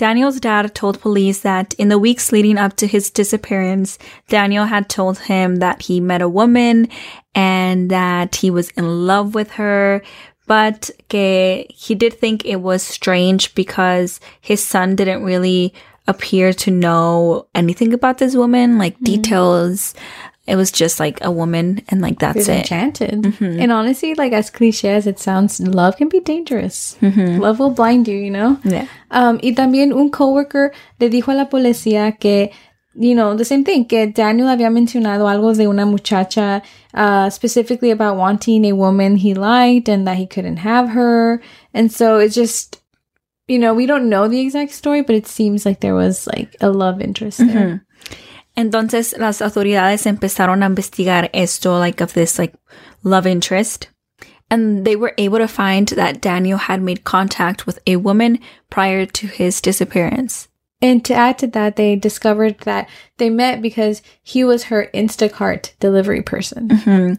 Daniel's 0.00 0.40
dad 0.40 0.74
told 0.74 0.98
police 0.98 1.40
that 1.40 1.74
in 1.74 1.90
the 1.90 1.98
weeks 1.98 2.32
leading 2.32 2.56
up 2.56 2.74
to 2.76 2.86
his 2.86 3.10
disappearance, 3.10 3.98
Daniel 4.30 4.64
had 4.64 4.88
told 4.88 5.18
him 5.18 5.56
that 5.56 5.82
he 5.82 6.00
met 6.00 6.22
a 6.22 6.28
woman 6.28 6.88
and 7.34 7.90
that 7.90 8.36
he 8.36 8.50
was 8.50 8.70
in 8.78 9.06
love 9.06 9.34
with 9.34 9.50
her, 9.50 10.02
but 10.46 10.90
que 11.10 11.66
he 11.68 11.94
did 11.94 12.14
think 12.14 12.46
it 12.46 12.62
was 12.62 12.82
strange 12.82 13.54
because 13.54 14.20
his 14.40 14.64
son 14.64 14.96
didn't 14.96 15.22
really 15.22 15.74
appear 16.08 16.54
to 16.54 16.70
know 16.70 17.46
anything 17.54 17.92
about 17.92 18.16
this 18.16 18.34
woman, 18.34 18.78
like 18.78 18.94
mm-hmm. 18.94 19.04
details. 19.04 19.92
It 20.50 20.56
was 20.56 20.72
just 20.72 20.98
like 20.98 21.22
a 21.22 21.30
woman 21.30 21.80
and 21.88 22.00
like 22.00 22.18
that's 22.18 22.48
it. 22.48 22.58
enchanted. 22.58 23.40
And 23.40 23.70
honestly, 23.70 24.14
like 24.14 24.32
as 24.32 24.50
cliche 24.50 24.90
as 24.90 25.06
it 25.06 25.20
sounds, 25.20 25.60
love 25.60 25.96
can 25.96 26.08
be 26.08 26.18
dangerous. 26.18 26.96
Love 27.00 27.60
will 27.60 27.70
blind 27.70 28.08
you, 28.08 28.16
you 28.16 28.30
know? 28.32 28.58
Yeah. 28.64 28.86
Um, 29.12 29.38
y 29.42 29.54
también 29.54 29.92
un 29.92 30.10
coworker 30.10 30.72
le 30.98 31.08
dijo 31.08 31.28
a 31.28 31.36
la 31.36 31.44
policía 31.48 32.18
que, 32.18 32.50
you 32.96 33.14
know, 33.14 33.36
the 33.36 33.44
same 33.44 33.64
thing, 33.64 33.84
que 33.84 34.08
Daniel 34.08 34.48
había 34.48 34.70
mencionado 34.70 35.28
algo 35.28 35.56
de 35.56 35.68
una 35.68 35.86
muchacha, 35.86 36.62
uh, 36.94 37.30
specifically 37.30 37.92
about 37.92 38.16
wanting 38.16 38.64
a 38.64 38.72
woman 38.74 39.16
he 39.16 39.34
liked 39.34 39.88
and 39.88 40.04
that 40.08 40.16
he 40.16 40.26
couldn't 40.26 40.58
have 40.58 40.88
her. 40.88 41.40
And 41.72 41.92
so 41.92 42.18
it's 42.18 42.34
just, 42.34 42.80
you 43.46 43.58
know, 43.60 43.72
we 43.72 43.86
don't 43.86 44.08
know 44.08 44.26
the 44.26 44.40
exact 44.40 44.72
story, 44.72 45.02
but 45.02 45.14
it 45.14 45.28
seems 45.28 45.64
like 45.64 45.78
there 45.78 45.94
was 45.94 46.26
like 46.26 46.56
a 46.60 46.70
love 46.70 47.00
interest 47.00 47.38
there. 47.38 47.84
Entonces 48.56 49.14
las 49.18 49.40
autoridades 49.40 50.06
empezaron 50.06 50.62
a 50.62 50.66
investigar 50.66 51.30
esto, 51.32 51.78
like 51.78 52.00
of 52.00 52.12
this 52.14 52.38
like 52.38 52.54
love 53.02 53.26
interest. 53.26 53.88
And 54.50 54.84
they 54.84 54.96
were 54.96 55.14
able 55.16 55.38
to 55.38 55.46
find 55.46 55.88
that 55.88 56.20
Daniel 56.20 56.58
had 56.58 56.82
made 56.82 57.04
contact 57.04 57.66
with 57.66 57.78
a 57.86 57.96
woman 57.96 58.40
prior 58.68 59.06
to 59.06 59.26
his 59.28 59.60
disappearance. 59.60 60.48
And 60.82 61.04
to 61.04 61.14
add 61.14 61.38
to 61.38 61.46
that, 61.48 61.76
they 61.76 61.94
discovered 61.94 62.58
that 62.60 62.88
they 63.18 63.30
met 63.30 63.62
because 63.62 64.02
he 64.22 64.44
was 64.44 64.64
her 64.64 64.90
Instacart 64.94 65.72
delivery 65.78 66.22
person. 66.22 66.68
Mm-hmm. 66.68 67.14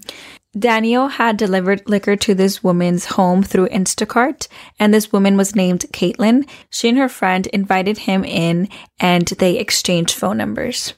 Daniel 0.59 1.07
had 1.07 1.37
delivered 1.37 1.87
liquor 1.87 2.17
to 2.17 2.35
this 2.35 2.61
woman's 2.61 3.05
home 3.05 3.41
through 3.41 3.69
Instacart, 3.69 4.49
and 4.79 4.93
this 4.93 5.13
woman 5.13 5.37
was 5.37 5.55
named 5.55 5.85
Caitlin. 5.93 6.45
She 6.69 6.89
and 6.89 6.97
her 6.97 7.07
friend 7.07 7.47
invited 7.47 7.99
him 7.99 8.25
in, 8.25 8.67
and 8.99 9.27
they 9.27 9.57
exchanged 9.57 10.15
phone 10.15 10.37
numbers. 10.37 10.93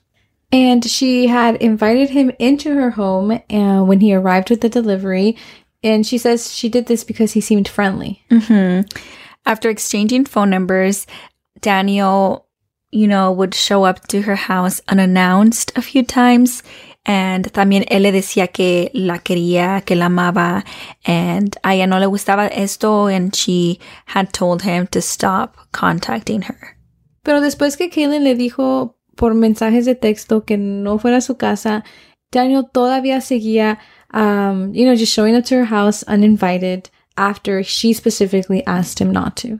And 0.53 0.85
she 0.85 1.25
had 1.25 1.55
invited 1.55 2.11
him 2.11 2.31
into 2.37 2.75
her 2.75 2.91
home 2.91 3.31
uh, 3.31 3.83
when 3.83 4.01
he 4.01 4.13
arrived 4.13 4.51
with 4.51 4.61
the 4.61 4.69
delivery. 4.69 5.35
And 5.83 6.05
she 6.05 6.19
says 6.19 6.53
she 6.53 6.69
did 6.69 6.85
this 6.85 7.03
because 7.03 7.33
he 7.33 7.41
seemed 7.41 7.67
friendly. 7.67 8.23
After 9.45 9.69
exchanging 9.69 10.25
phone 10.25 10.51
numbers, 10.51 11.07
Daniel, 11.59 12.45
you 12.91 13.07
know, 13.07 13.31
would 13.31 13.55
show 13.55 13.83
up 13.83 14.07
to 14.09 14.21
her 14.21 14.35
house 14.35 14.79
unannounced 14.87 15.75
a 15.75 15.81
few 15.81 16.03
times. 16.03 16.61
And 17.03 17.51
también 17.51 17.85
él 17.89 18.03
le 18.03 18.11
decía 18.11 18.53
que 18.53 18.91
la 18.93 19.17
quería, 19.17 19.83
que 19.83 19.95
la 19.95 20.05
amaba, 20.05 20.63
and 21.03 21.57
a 21.63 21.73
ella 21.73 21.87
no 21.87 21.99
le 21.99 22.05
gustaba 22.05 22.49
esto, 22.55 23.07
and 23.07 23.35
she 23.35 23.79
had 24.05 24.31
told 24.31 24.61
him 24.61 24.87
to 24.87 25.01
stop 25.01 25.57
contacting 25.73 26.43
her. 26.43 26.77
Pero 27.23 27.41
después 27.41 27.75
que 27.75 27.89
Kaylin 27.89 28.23
le 28.23 28.35
dijo 28.35 28.95
por 29.15 29.33
mensajes 29.33 29.85
de 29.85 29.95
texto 29.95 30.41
que 30.41 30.57
no 30.57 30.97
fuera 30.97 31.17
a 31.17 31.21
su 31.21 31.35
casa, 31.35 31.83
Daniel 32.31 32.63
todavía 32.73 33.21
seguía, 33.21 33.77
um, 34.13 34.73
you 34.73 34.85
know, 34.85 34.95
just 34.95 35.13
showing 35.13 35.35
up 35.35 35.45
to 35.45 35.55
her 35.55 35.65
house 35.65 36.03
uninvited 36.03 36.89
after 37.17 37.63
she 37.63 37.93
specifically 37.93 38.65
asked 38.65 38.99
him 38.99 39.11
not 39.11 39.35
to. 39.37 39.59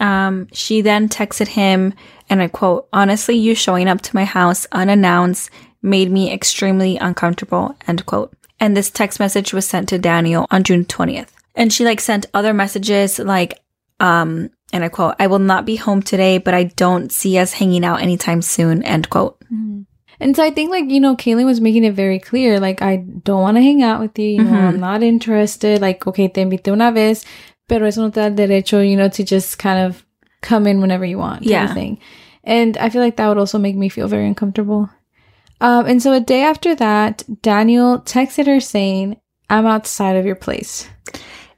Um, 0.00 0.48
she 0.52 0.80
then 0.80 1.08
texted 1.08 1.48
him, 1.48 1.94
and 2.28 2.42
I 2.42 2.48
quote, 2.48 2.88
honestly, 2.92 3.36
you 3.36 3.54
showing 3.54 3.88
up 3.88 4.00
to 4.02 4.16
my 4.16 4.24
house 4.24 4.66
unannounced 4.72 5.50
made 5.82 6.10
me 6.10 6.32
extremely 6.32 6.96
uncomfortable, 6.96 7.76
end 7.86 8.06
quote. 8.06 8.32
And 8.60 8.76
this 8.76 8.90
text 8.90 9.18
message 9.18 9.52
was 9.52 9.66
sent 9.66 9.88
to 9.88 9.98
Daniel 9.98 10.46
on 10.50 10.62
June 10.62 10.84
20th. 10.84 11.30
And 11.54 11.72
she 11.72 11.84
like 11.84 12.00
sent 12.00 12.26
other 12.32 12.54
messages 12.54 13.18
like, 13.18 13.58
um, 14.00 14.50
and 14.72 14.82
I 14.84 14.88
quote, 14.88 15.14
I 15.18 15.26
will 15.26 15.38
not 15.38 15.66
be 15.66 15.76
home 15.76 16.02
today, 16.02 16.38
but 16.38 16.54
I 16.54 16.64
don't 16.64 17.12
see 17.12 17.38
us 17.38 17.52
hanging 17.52 17.84
out 17.84 18.00
anytime 18.02 18.42
soon, 18.42 18.82
end 18.82 19.10
quote. 19.10 19.36
And 20.20 20.36
so 20.36 20.42
I 20.44 20.50
think, 20.50 20.70
like, 20.70 20.88
you 20.88 21.00
know, 21.00 21.16
Kaylin 21.16 21.46
was 21.46 21.60
making 21.60 21.82
it 21.84 21.94
very 21.94 22.20
clear, 22.20 22.60
like, 22.60 22.80
I 22.80 22.96
don't 22.96 23.40
want 23.42 23.56
to 23.56 23.62
hang 23.62 23.82
out 23.82 24.00
with 24.00 24.16
you, 24.18 24.28
you 24.28 24.44
know, 24.44 24.54
I'm 24.68 24.78
not 24.78 25.02
interested. 25.02 25.80
Like, 25.80 26.06
okay, 26.06 26.28
te 26.28 26.40
invité 26.42 26.68
una 26.72 26.92
vez, 26.92 27.24
pero 27.68 27.86
eso 27.86 28.02
no 28.02 28.10
te 28.10 28.20
da 28.20 28.26
el 28.26 28.34
derecho, 28.34 28.88
you 28.88 28.96
know, 28.96 29.08
to 29.08 29.24
just 29.24 29.58
kind 29.58 29.80
of 29.84 30.04
come 30.40 30.66
in 30.68 30.80
whenever 30.80 31.04
you 31.04 31.18
want, 31.18 31.42
Yeah. 31.42 31.74
thing. 31.74 31.98
And 32.44 32.76
I 32.78 32.88
feel 32.90 33.02
like 33.02 33.16
that 33.16 33.28
would 33.28 33.38
also 33.38 33.58
make 33.58 33.76
me 33.76 33.88
feel 33.88 34.06
very 34.08 34.26
uncomfortable. 34.26 34.90
Um, 35.60 35.86
and 35.86 36.02
so 36.02 36.12
a 36.12 36.20
day 36.20 36.42
after 36.42 36.74
that, 36.76 37.24
Daniel 37.42 38.00
texted 38.00 38.46
her 38.46 38.60
saying, 38.60 39.16
I'm 39.50 39.66
outside 39.66 40.16
of 40.16 40.24
your 40.26 40.34
place. 40.36 40.88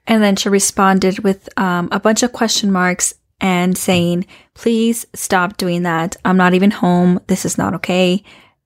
And 0.06 0.22
then 0.22 0.36
she 0.36 0.48
responded 0.48 1.20
with 1.20 1.48
um, 1.58 1.88
a 1.90 1.98
bunch 1.98 2.22
of 2.22 2.32
question 2.32 2.70
marks 2.70 3.14
and 3.40 3.76
saying, 3.76 4.26
please 4.54 5.06
stop 5.14 5.56
doing 5.56 5.82
that. 5.82 6.16
I'm 6.24 6.36
not 6.36 6.54
even 6.54 6.70
home. 6.70 7.20
This 7.26 7.44
is 7.44 7.58
not 7.58 7.74
okay. 7.74 8.22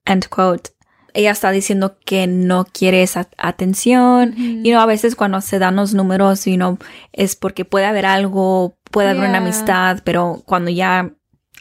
End 0.06 0.28
quote. 0.30 0.70
Ella 1.14 1.30
está 1.30 1.50
diciendo 1.50 1.96
que 2.04 2.26
no 2.26 2.64
quiere 2.64 3.02
esa 3.02 3.26
atención. 3.38 4.34
You 4.36 4.72
know, 4.72 4.80
a 4.80 4.86
veces 4.86 5.16
cuando 5.16 5.40
se 5.40 5.58
dan 5.58 5.74
los 5.76 5.94
números, 5.94 6.46
you 6.46 6.56
know, 6.56 6.78
es 7.12 7.34
porque 7.34 7.64
puede 7.64 7.86
haber 7.86 8.04
algo, 8.06 8.76
puede 8.90 9.08
haber 9.08 9.28
una 9.28 9.38
amistad, 9.38 10.02
pero 10.04 10.42
cuando 10.46 10.70
ya, 10.70 11.10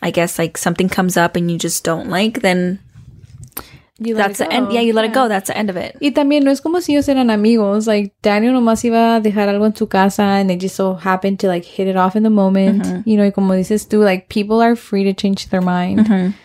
I 0.01 0.11
guess, 0.11 0.37
like 0.37 0.57
something 0.57 0.89
comes 0.89 1.17
up 1.17 1.35
and 1.35 1.49
you 1.49 1.57
just 1.57 1.83
don't 1.85 2.09
like, 2.09 2.41
then 2.41 2.81
You 3.99 4.15
let 4.15 4.27
that's 4.27 4.41
it 4.41 4.49
the 4.49 4.53
end. 4.53 4.71
Yeah, 4.71 4.81
you 4.81 4.93
let 4.93 5.05
it 5.05 5.13
go. 5.13 5.27
That's 5.27 5.47
the 5.47 5.57
end 5.57 5.69
of 5.69 5.77
it. 5.77 5.97
Y 5.99 6.11
también 6.11 6.43
no 6.43 6.51
es 6.51 6.61
como 6.61 6.79
si 6.81 6.93
ellos 6.93 7.09
eran 7.09 7.29
amigos. 7.29 7.87
Like, 7.87 8.13
Daniel 8.21 8.53
nomás 8.53 8.83
iba 8.83 9.15
a 9.17 9.21
dejar 9.21 9.49
algo 9.49 9.65
en 9.65 9.75
su 9.75 9.87
casa 9.87 10.23
and 10.23 10.49
they 10.49 10.55
just 10.55 10.75
so 10.75 10.93
happened 10.93 11.39
to 11.39 11.47
like 11.47 11.65
hit 11.65 11.87
it 11.87 11.95
off 11.95 12.15
in 12.15 12.23
the 12.23 12.29
moment. 12.29 13.05
You 13.07 13.17
know, 13.17 13.23
y 13.23 13.31
como 13.31 13.53
dices 13.53 13.87
tú, 13.87 14.03
like, 14.03 14.29
people 14.29 14.61
are 14.61 14.75
free 14.75 15.03
to 15.05 15.13
change 15.13 15.49
their 15.49 15.61
mind. 15.61 16.35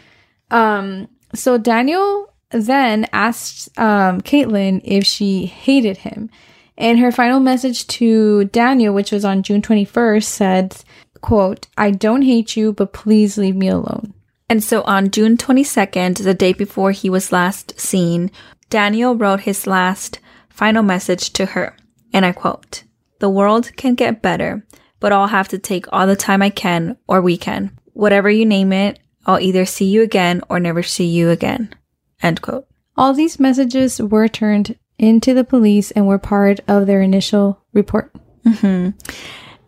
Um, 0.51 1.09
so 1.35 1.59
Daniel 1.59 2.33
then 2.51 3.07
asked 3.13 3.69
um, 3.79 4.21
Caitlin 4.21 4.81
if 4.85 5.05
she 5.05 5.47
hated 5.47 5.99
him. 5.99 6.31
And 6.79 6.99
her 6.99 7.13
final 7.13 7.39
message 7.41 7.87
to 7.99 8.45
Daniel, 8.47 8.95
which 8.95 9.13
was 9.13 9.25
on 9.25 9.43
June 9.43 9.61
21st, 9.61 10.25
said, 10.25 10.77
quote, 11.21 11.67
I 11.77 11.91
don't 11.91 12.23
hate 12.23 12.57
you, 12.57 12.73
but 12.73 12.93
please 12.93 13.37
leave 13.37 13.57
me 13.57 13.69
alone. 13.69 14.15
And 14.49 14.63
so 14.63 14.83
on 14.83 15.11
June 15.11 15.37
22nd, 15.37 16.23
the 16.23 16.35
day 16.35 16.53
before 16.53 16.91
he 16.91 17.09
was 17.09 17.33
last 17.33 17.79
seen, 17.81 18.31
Daniel 18.69 19.17
wrote 19.17 19.41
his 19.41 19.67
last 19.67 20.19
final 20.49 20.83
message 20.83 21.33
to 21.35 21.47
her. 21.47 21.77
And 22.13 22.27
I 22.27 22.33
quote, 22.33 22.85
The 23.21 23.31
world 23.31 23.73
can 23.77 23.95
get 23.95 24.23
better, 24.23 24.67
but 25.01 25.13
I'll 25.13 25.29
have 25.29 25.49
to 25.49 25.59
take 25.59 25.87
all 25.93 26.07
the 26.07 26.17
time 26.17 26.43
I 26.43 26.51
can 26.51 26.97
or 27.07 27.21
we 27.21 27.37
can. 27.37 27.77
Whatever 27.93 28.31
you 28.31 28.47
name 28.47 28.73
it, 28.73 28.99
I'll 29.27 29.41
either 29.41 29.65
see 29.65 29.87
you 29.87 30.03
again 30.03 30.43
or 30.49 30.59
never 30.59 30.83
see 30.83 31.07
you 31.07 31.31
again. 31.31 31.75
End 32.23 32.43
quote. 32.43 32.67
All 32.97 33.15
these 33.15 33.41
messages 33.41 34.01
were 34.01 34.29
turned 34.29 34.77
into 34.99 35.35
the 35.35 35.45
police 35.45 35.91
and 35.91 36.07
were 36.07 36.19
part 36.19 36.61
of 36.69 36.87
their 36.87 37.01
initial 37.01 37.63
report. 37.73 38.13
Mm-hmm. 38.47 38.91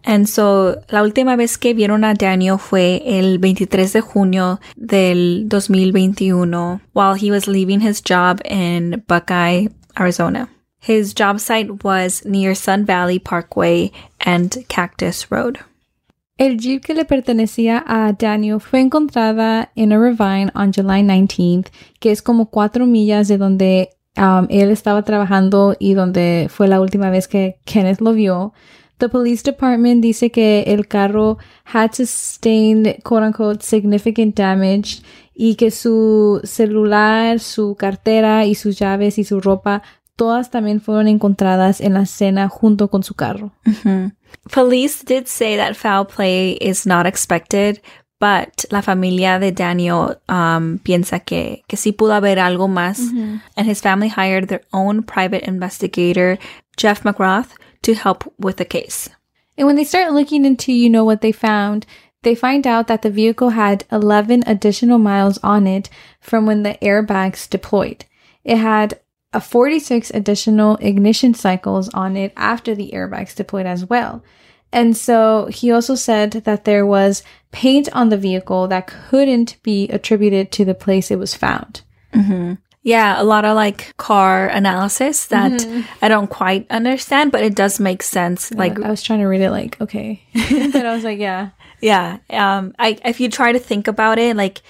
And 0.05 0.29
so, 0.29 0.83
la 0.91 1.03
última 1.03 1.35
vez 1.37 1.57
que 1.57 1.73
vieron 1.73 2.05
a 2.05 2.15
Daniel 2.15 2.59
fue 2.59 3.03
el 3.07 3.39
23 3.39 3.93
de 3.93 4.01
junio 4.03 4.61
del 4.77 5.49
2021 5.49 6.81
while 6.93 7.15
he 7.15 7.31
was 7.31 7.49
leaving 7.49 7.81
his 7.81 8.03
job 8.03 8.41
in 8.45 9.03
Buckeye, 9.09 9.69
Arizona. 9.99 10.49
His 10.81 11.15
job 11.15 11.41
site 11.41 11.83
was 11.83 12.23
near 12.27 12.55
Sun 12.55 12.85
Valley 12.85 13.19
Parkway 13.19 13.91
and 14.21 14.67
Cactus 14.69 15.31
Road. 15.31 15.59
El 16.37 16.59
jeep 16.59 16.85
que 16.85 16.95
le 16.95 17.05
pertenecía 17.05 17.83
a 17.87 18.13
Daniel 18.13 18.61
fue 18.61 18.81
encontrada 18.81 19.71
en 19.77 19.93
a 19.93 19.99
ravine 19.99 20.51
on 20.55 20.73
July 20.73 21.01
19th, 21.01 21.69
que 22.01 22.11
es 22.11 22.21
como 22.21 22.51
cuatro 22.51 22.87
millas 22.87 23.29
de 23.29 23.39
donde 23.39 23.91
um, 24.19 24.47
él 24.51 24.71
estaba 24.71 25.03
trabajando 25.03 25.77
y 25.79 25.95
donde 25.95 26.49
fue 26.51 26.69
la 26.69 26.81
última 26.81 27.09
vez 27.09 27.29
que 27.29 27.57
Kenneth 27.65 28.01
lo 28.01 28.13
vio. 28.13 28.53
The 29.05 29.11
police 29.11 29.43
department 29.43 30.01
dice 30.01 30.31
que 30.31 30.65
el 30.67 30.89
carro 30.89 31.37
had 31.75 31.93
sustained 31.93 33.03
quote 33.03 33.23
unquote 33.23 33.63
significant 33.63 34.35
damage 34.35 35.03
y 35.35 35.57
que 35.57 35.71
su 35.71 36.41
celular, 36.43 37.39
su 37.39 37.77
cartera 37.77 38.47
y 38.47 38.55
sus 38.55 38.79
llaves 38.79 39.19
y 39.19 39.25
su 39.25 39.43
ropa 39.43 39.83
todas 40.17 40.51
también 40.51 40.81
fueron 40.81 41.09
encontradas 41.09 41.83
en 41.83 41.93
la 41.93 42.05
escena 42.05 42.49
junto 42.49 42.89
con 42.89 43.03
su 43.03 43.13
carro. 43.13 43.53
Police 44.51 45.05
did 45.05 45.27
say 45.27 45.55
that 45.59 45.75
foul 45.75 46.07
play 46.07 46.57
is 46.63 46.87
not 46.87 47.05
expected, 47.05 47.83
but 48.19 48.65
la 48.71 48.81
familia 48.81 49.39
de 49.39 49.53
Daniel 49.53 50.17
um, 50.31 50.79
piensa 50.79 51.21
que, 51.21 51.63
que 51.67 51.77
sí 51.77 51.93
pudo 51.93 52.15
haber 52.15 52.39
algo 52.39 52.69
más. 52.69 53.01
And 53.55 53.69
his 53.69 53.83
family 53.83 54.09
hired 54.09 54.49
their 54.49 54.63
own 54.73 55.03
private 55.03 55.47
investigator, 55.47 56.39
Jeff 56.79 57.03
McGrath, 57.03 57.49
to 57.85 57.95
help 57.95 58.33
with 58.39 58.57
the 58.57 58.65
case. 58.65 59.09
And 59.57 59.67
when 59.67 59.77
they 59.77 59.85
start 59.85 60.13
looking 60.13 60.45
into, 60.45 60.73
you 60.73 60.91
know, 60.91 61.05
what 61.05 61.21
they 61.21 61.33
found, 61.33 61.87
they 62.23 62.35
find 62.35 62.67
out 62.67 62.89
that 62.89 63.03
the 63.03 63.11
vehicle 63.11 63.51
had 63.51 63.85
11 63.93 64.45
additional 64.47 64.99
miles 64.99 65.39
on 65.39 65.67
it 65.67 65.89
from 66.21 66.47
when 66.47 66.63
the 66.63 66.79
airbags 66.83 67.49
deployed. 67.49 68.05
It 68.43 68.57
had 68.57 69.01
a 69.33 69.41
46 69.41 70.11
additional 70.11 70.77
ignition 70.77 71.35
cycles 71.35 71.89
on 71.91 72.17
it 72.17 72.33
after 72.37 72.75
the 72.75 72.93
airbags 72.93 73.35
deployed 73.35 73.67
as 73.67 73.85
well. 73.85 74.25
And 74.73 74.97
so 74.97 75.47
he 75.47 75.71
also 75.71 75.95
said 75.95 76.33
that 76.33 76.65
there 76.65 76.87
was 76.87 77.23
paint 77.53 77.89
on 77.93 78.09
the 78.09 78.17
vehicle 78.17 78.67
that 78.69 78.89
couldn't 78.89 79.63
be 79.63 79.89
attributed 79.89 80.51
to 80.53 80.65
the 80.65 80.75
place 80.75 81.11
it 81.11 81.19
was 81.19 81.35
found. 81.35 81.83
Mm-hmm. 82.13 82.55
Yeah, 82.85 83.21
a 83.21 83.25
lot 83.25 83.47
of 83.47 83.57
like 83.57 83.97
car 83.97 84.47
analysis 84.47 85.27
that 85.27 85.53
mm-hmm. 85.53 85.81
I 86.03 86.09
don't 86.09 86.29
quite 86.29 86.71
understand, 86.71 87.33
but 87.33 87.43
it 87.43 87.55
does 87.55 87.81
make 87.81 88.03
sense. 88.03 88.53
Like 88.53 88.79
I 88.79 88.91
was 88.91 89.03
trying 89.03 89.21
to 89.21 89.27
read 89.27 89.41
it 89.41 89.51
like, 89.51 89.81
okay. 89.81 90.23
but 90.35 90.85
I 90.85 90.95
was 90.95 91.03
like, 91.03 91.19
yeah. 91.19 91.51
Yeah. 91.81 92.19
Um 92.29 92.75
I 92.79 92.99
if 93.03 93.21
you 93.21 93.31
try 93.31 93.53
to 93.53 93.59
think 93.59 93.89
about 93.89 94.19
it, 94.19 94.37
like 94.37 94.61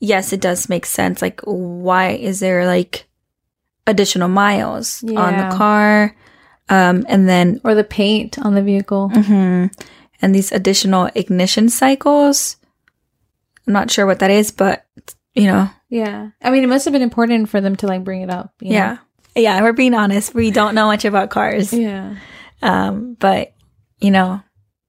yes, 0.00 0.32
it 0.32 0.40
does 0.40 0.70
make 0.70 0.86
sense. 0.86 1.20
Like 1.20 1.42
why 1.44 2.12
is 2.12 2.40
there 2.40 2.66
like 2.66 3.06
additional 3.86 4.28
miles 4.28 5.04
yeah. 5.06 5.20
on 5.20 5.36
the 5.36 5.54
car? 5.54 6.16
Um 6.70 7.04
and 7.06 7.28
then 7.28 7.60
or 7.64 7.74
the 7.74 7.84
paint 7.84 8.38
on 8.38 8.54
the 8.54 8.62
vehicle. 8.62 9.10
Mm-hmm. 9.12 9.66
And 10.22 10.34
these 10.34 10.52
additional 10.52 11.10
ignition 11.14 11.68
cycles. 11.68 12.56
I'm 13.66 13.74
not 13.74 13.90
sure 13.90 14.06
what 14.06 14.20
that 14.20 14.30
is, 14.30 14.50
but 14.52 14.86
you 15.42 15.46
know, 15.46 15.70
yeah. 15.88 16.30
I 16.42 16.50
mean, 16.50 16.64
it 16.64 16.68
must 16.68 16.84
have 16.84 16.92
been 16.92 17.02
important 17.02 17.48
for 17.48 17.60
them 17.60 17.76
to 17.76 17.86
like 17.86 18.04
bring 18.04 18.22
it 18.22 18.30
up. 18.30 18.54
yeah. 18.60 18.94
Know? 18.94 18.98
Yeah. 19.36 19.62
We're 19.62 19.72
being 19.72 19.94
honest. 19.94 20.34
We 20.34 20.50
don't 20.50 20.74
know 20.74 20.86
much 20.86 21.04
about 21.04 21.30
cars. 21.30 21.72
yeah. 21.72 22.16
Um, 22.60 23.16
but, 23.20 23.52
you 24.00 24.10
know, 24.10 24.42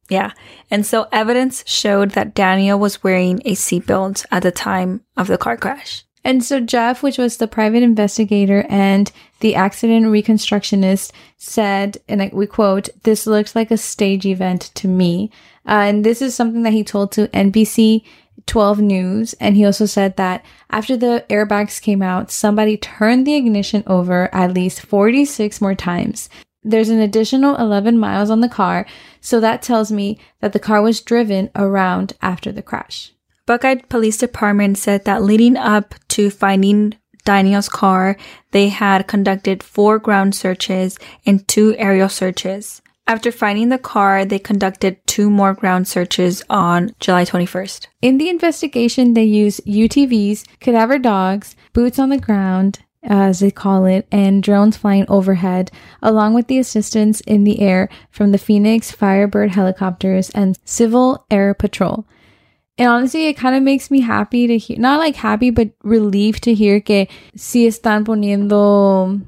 yeah. 0.09 0.31
And 0.71 0.85
so 0.85 1.07
evidence 1.11 1.63
showed 1.67 2.11
that 2.11 2.33
Daniel 2.33 2.79
was 2.79 3.03
wearing 3.03 3.41
a 3.45 3.53
seatbelt 3.53 4.25
at 4.31 4.43
the 4.43 4.51
time 4.51 5.01
of 5.15 5.27
the 5.27 5.37
car 5.37 5.55
crash. 5.55 6.03
And 6.23 6.43
so 6.43 6.59
Jeff, 6.59 7.01
which 7.01 7.17
was 7.17 7.37
the 7.37 7.47
private 7.47 7.81
investigator 7.81 8.65
and 8.69 9.11
the 9.39 9.55
accident 9.55 10.07
reconstructionist, 10.07 11.11
said, 11.37 11.97
and 12.09 12.31
we 12.33 12.45
quote, 12.45 12.89
this 13.03 13.25
looks 13.25 13.55
like 13.55 13.71
a 13.71 13.77
stage 13.77 14.25
event 14.25 14.71
to 14.75 14.87
me. 14.87 15.31
Uh, 15.65 15.85
and 15.87 16.03
this 16.03 16.21
is 16.21 16.35
something 16.35 16.63
that 16.63 16.73
he 16.73 16.83
told 16.83 17.11
to 17.13 17.27
NBC 17.29 18.03
12 18.45 18.79
News. 18.79 19.33
And 19.33 19.55
he 19.55 19.65
also 19.65 19.85
said 19.85 20.17
that 20.17 20.45
after 20.69 20.95
the 20.95 21.25
airbags 21.29 21.81
came 21.81 22.01
out, 22.01 22.31
somebody 22.31 22.77
turned 22.77 23.25
the 23.25 23.35
ignition 23.35 23.83
over 23.87 24.33
at 24.33 24.53
least 24.53 24.81
46 24.81 25.61
more 25.61 25.75
times. 25.75 26.29
There's 26.63 26.89
an 26.89 26.99
additional 26.99 27.55
11 27.55 27.97
miles 27.97 28.29
on 28.29 28.41
the 28.41 28.49
car, 28.49 28.85
so 29.21 29.39
that 29.39 29.61
tells 29.61 29.91
me 29.91 30.19
that 30.41 30.53
the 30.53 30.59
car 30.59 30.81
was 30.81 31.01
driven 31.01 31.49
around 31.55 32.13
after 32.21 32.51
the 32.51 32.61
crash. 32.61 33.13
Buckeye 33.45 33.75
Police 33.87 34.17
Department 34.17 34.77
said 34.77 35.05
that 35.05 35.23
leading 35.23 35.55
up 35.57 35.95
to 36.09 36.29
finding 36.29 36.95
Daniel's 37.23 37.69
car, 37.69 38.17
they 38.51 38.69
had 38.69 39.07
conducted 39.07 39.63
four 39.63 39.99
ground 39.99 40.35
searches 40.35 40.99
and 41.25 41.47
two 41.47 41.75
aerial 41.77 42.09
searches. 42.09 42.81
After 43.07 43.31
finding 43.31 43.69
the 43.69 43.79
car, 43.79 44.23
they 44.23 44.37
conducted 44.37 45.05
two 45.19 45.29
more 45.29 45.53
ground 45.53 45.85
searches 45.85 46.41
on 46.49 46.95
July 47.01 47.25
21st. 47.25 47.87
In 48.01 48.17
the 48.17 48.29
investigation, 48.29 49.15
they 49.15 49.25
used 49.25 49.59
UTVs, 49.65 50.45
cadaver 50.61 50.97
dogs, 50.97 51.57
boots 51.73 51.99
on 51.99 52.07
the 52.07 52.17
ground, 52.17 52.79
as 53.03 53.41
they 53.41 53.51
call 53.51 53.83
it, 53.83 54.07
and 54.13 54.41
drones 54.41 54.77
flying 54.77 55.05
overhead, 55.09 55.71
along 56.01 56.35
with 56.35 56.47
the 56.47 56.57
assistance 56.57 57.19
in 57.27 57.43
the 57.43 57.59
air 57.59 57.89
from 58.09 58.31
the 58.31 58.37
Phoenix 58.37 58.93
Firebird 58.93 59.51
helicopters 59.51 60.29
and 60.29 60.57
Civil 60.63 61.25
Air 61.29 61.53
Patrol. 61.53 62.05
And 62.77 62.87
honestly, 62.87 63.27
it 63.27 63.35
kind 63.35 63.57
of 63.57 63.61
makes 63.61 63.91
me 63.91 63.99
happy 63.99 64.47
to 64.47 64.57
hear, 64.57 64.79
not 64.79 64.99
like 64.99 65.17
happy, 65.17 65.49
but 65.49 65.71
relieved 65.83 66.43
to 66.43 66.53
hear 66.53 66.79
que 66.79 67.07
si 67.35 67.67
están 67.67 68.05
poniendo 68.05 69.21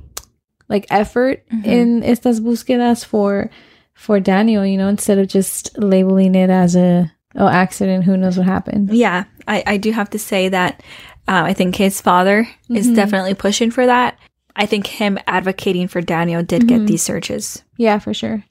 like 0.69 0.85
effort 0.89 1.43
mm-hmm. 1.49 1.69
in 1.69 2.01
estas 2.01 2.39
búsquedas 2.39 3.03
for 3.03 3.49
for 3.93 4.19
Daniel, 4.19 4.65
you 4.65 4.77
know, 4.77 4.87
instead 4.87 5.17
of 5.17 5.27
just 5.27 5.77
labeling 5.77 6.35
it 6.35 6.49
as 6.49 6.75
a 6.75 7.11
oh 7.35 7.47
accident, 7.47 8.03
who 8.03 8.17
knows 8.17 8.37
what 8.37 8.47
happened. 8.47 8.93
Yeah, 8.93 9.25
I, 9.47 9.63
I 9.65 9.77
do 9.77 9.91
have 9.91 10.09
to 10.11 10.19
say 10.19 10.49
that 10.49 10.81
uh, 11.27 11.43
I 11.45 11.53
think 11.53 11.75
his 11.75 12.01
father 12.01 12.43
mm-hmm. 12.43 12.75
is 12.75 12.89
definitely 12.89 13.35
pushing 13.35 13.71
for 13.71 13.85
that. 13.85 14.17
I 14.55 14.65
think 14.65 14.87
him 14.87 15.17
advocating 15.27 15.87
for 15.87 16.01
Daniel 16.01 16.43
did 16.43 16.63
mm-hmm. 16.63 16.79
get 16.79 16.87
these 16.87 17.03
searches. 17.03 17.63
Yeah, 17.77 17.99
for 17.99 18.13
sure. 18.13 18.43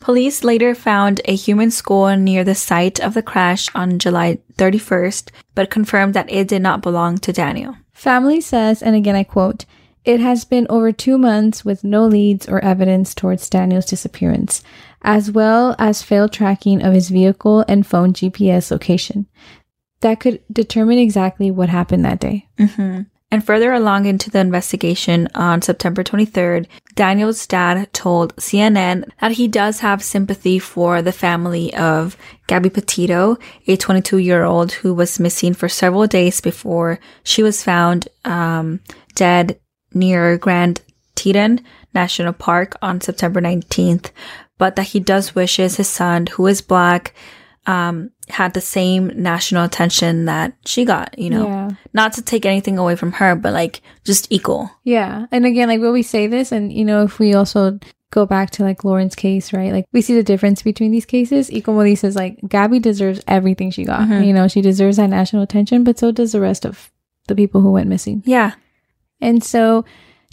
Police 0.00 0.44
later 0.44 0.74
found 0.74 1.20
a 1.26 1.36
human 1.36 1.70
skull 1.70 2.16
near 2.16 2.42
the 2.42 2.54
site 2.54 3.00
of 3.00 3.12
the 3.12 3.22
crash 3.22 3.68
on 3.74 3.98
July 3.98 4.38
31st, 4.56 5.30
but 5.54 5.70
confirmed 5.70 6.14
that 6.14 6.30
it 6.30 6.48
did 6.48 6.62
not 6.62 6.80
belong 6.80 7.18
to 7.18 7.32
Daniel. 7.32 7.76
Family 7.92 8.40
says, 8.40 8.82
and 8.82 8.96
again 8.96 9.14
I 9.14 9.24
quote, 9.24 9.66
it 10.04 10.20
has 10.20 10.44
been 10.44 10.66
over 10.70 10.92
two 10.92 11.18
months 11.18 11.64
with 11.64 11.84
no 11.84 12.06
leads 12.06 12.48
or 12.48 12.64
evidence 12.64 13.14
towards 13.14 13.50
Daniel's 13.50 13.86
disappearance, 13.86 14.62
as 15.02 15.30
well 15.30 15.76
as 15.78 16.02
failed 16.02 16.32
tracking 16.32 16.82
of 16.82 16.94
his 16.94 17.10
vehicle 17.10 17.64
and 17.68 17.86
phone 17.86 18.12
GPS 18.12 18.70
location. 18.70 19.26
That 20.00 20.20
could 20.20 20.40
determine 20.50 20.98
exactly 20.98 21.50
what 21.50 21.68
happened 21.68 22.04
that 22.04 22.20
day. 22.20 22.48
Mm-hmm. 22.58 23.02
And 23.32 23.44
further 23.44 23.72
along 23.72 24.06
into 24.06 24.28
the 24.28 24.40
investigation 24.40 25.28
on 25.36 25.62
September 25.62 26.02
23rd, 26.02 26.66
Daniel's 26.96 27.46
dad 27.46 27.92
told 27.92 28.34
CNN 28.36 29.08
that 29.20 29.32
he 29.32 29.46
does 29.46 29.80
have 29.80 30.02
sympathy 30.02 30.58
for 30.58 31.00
the 31.00 31.12
family 31.12 31.72
of 31.74 32.16
Gabby 32.48 32.70
Petito, 32.70 33.36
a 33.68 33.76
22 33.76 34.18
year 34.18 34.42
old 34.42 34.72
who 34.72 34.94
was 34.94 35.20
missing 35.20 35.54
for 35.54 35.68
several 35.68 36.08
days 36.08 36.40
before 36.40 36.98
she 37.22 37.42
was 37.44 37.62
found 37.62 38.08
um, 38.24 38.80
dead 39.14 39.60
near 39.92 40.36
Grand 40.38 40.80
Teton 41.14 41.60
National 41.94 42.32
Park 42.32 42.76
on 42.82 43.00
September 43.00 43.40
19th, 43.40 44.10
but 44.58 44.76
that 44.76 44.88
he 44.88 45.00
does 45.00 45.34
wishes 45.34 45.76
his 45.76 45.88
son, 45.88 46.26
who 46.26 46.46
is 46.46 46.62
black, 46.62 47.14
um, 47.66 48.10
had 48.28 48.54
the 48.54 48.60
same 48.60 49.10
national 49.20 49.64
attention 49.64 50.24
that 50.24 50.54
she 50.64 50.84
got, 50.84 51.18
you 51.18 51.30
know, 51.30 51.46
yeah. 51.46 51.70
not 51.92 52.12
to 52.14 52.22
take 52.22 52.46
anything 52.46 52.78
away 52.78 52.96
from 52.96 53.12
her, 53.12 53.34
but 53.34 53.52
like 53.52 53.82
just 54.04 54.30
equal. 54.30 54.70
Yeah. 54.84 55.26
And 55.30 55.44
again, 55.44 55.68
like 55.68 55.80
when 55.80 55.92
we 55.92 56.02
say 56.02 56.26
this, 56.26 56.52
and 56.52 56.72
you 56.72 56.84
know, 56.84 57.02
if 57.04 57.18
we 57.18 57.34
also 57.34 57.78
go 58.10 58.26
back 58.26 58.50
to 58.50 58.62
like 58.62 58.84
Lauren's 58.84 59.14
case, 59.14 59.52
right? 59.52 59.72
Like 59.72 59.86
we 59.92 60.02
see 60.02 60.14
the 60.14 60.22
difference 60.22 60.62
between 60.62 60.90
these 60.90 61.06
cases. 61.06 61.50
Y 61.52 61.60
como 61.60 61.82
dices, 61.82 62.16
like 62.16 62.38
Gabby 62.48 62.78
deserves 62.78 63.22
everything 63.26 63.70
she 63.70 63.84
got. 63.84 64.00
Mm-hmm. 64.00 64.24
You 64.24 64.32
know, 64.32 64.48
she 64.48 64.62
deserves 64.62 64.96
that 64.96 65.10
national 65.10 65.42
attention, 65.42 65.84
but 65.84 65.98
so 65.98 66.10
does 66.10 66.32
the 66.32 66.40
rest 66.40 66.64
of 66.64 66.90
the 67.28 67.34
people 67.34 67.60
who 67.60 67.72
went 67.72 67.88
missing. 67.88 68.22
Yeah. 68.26 68.54
And 69.20 69.44
so 69.44 69.84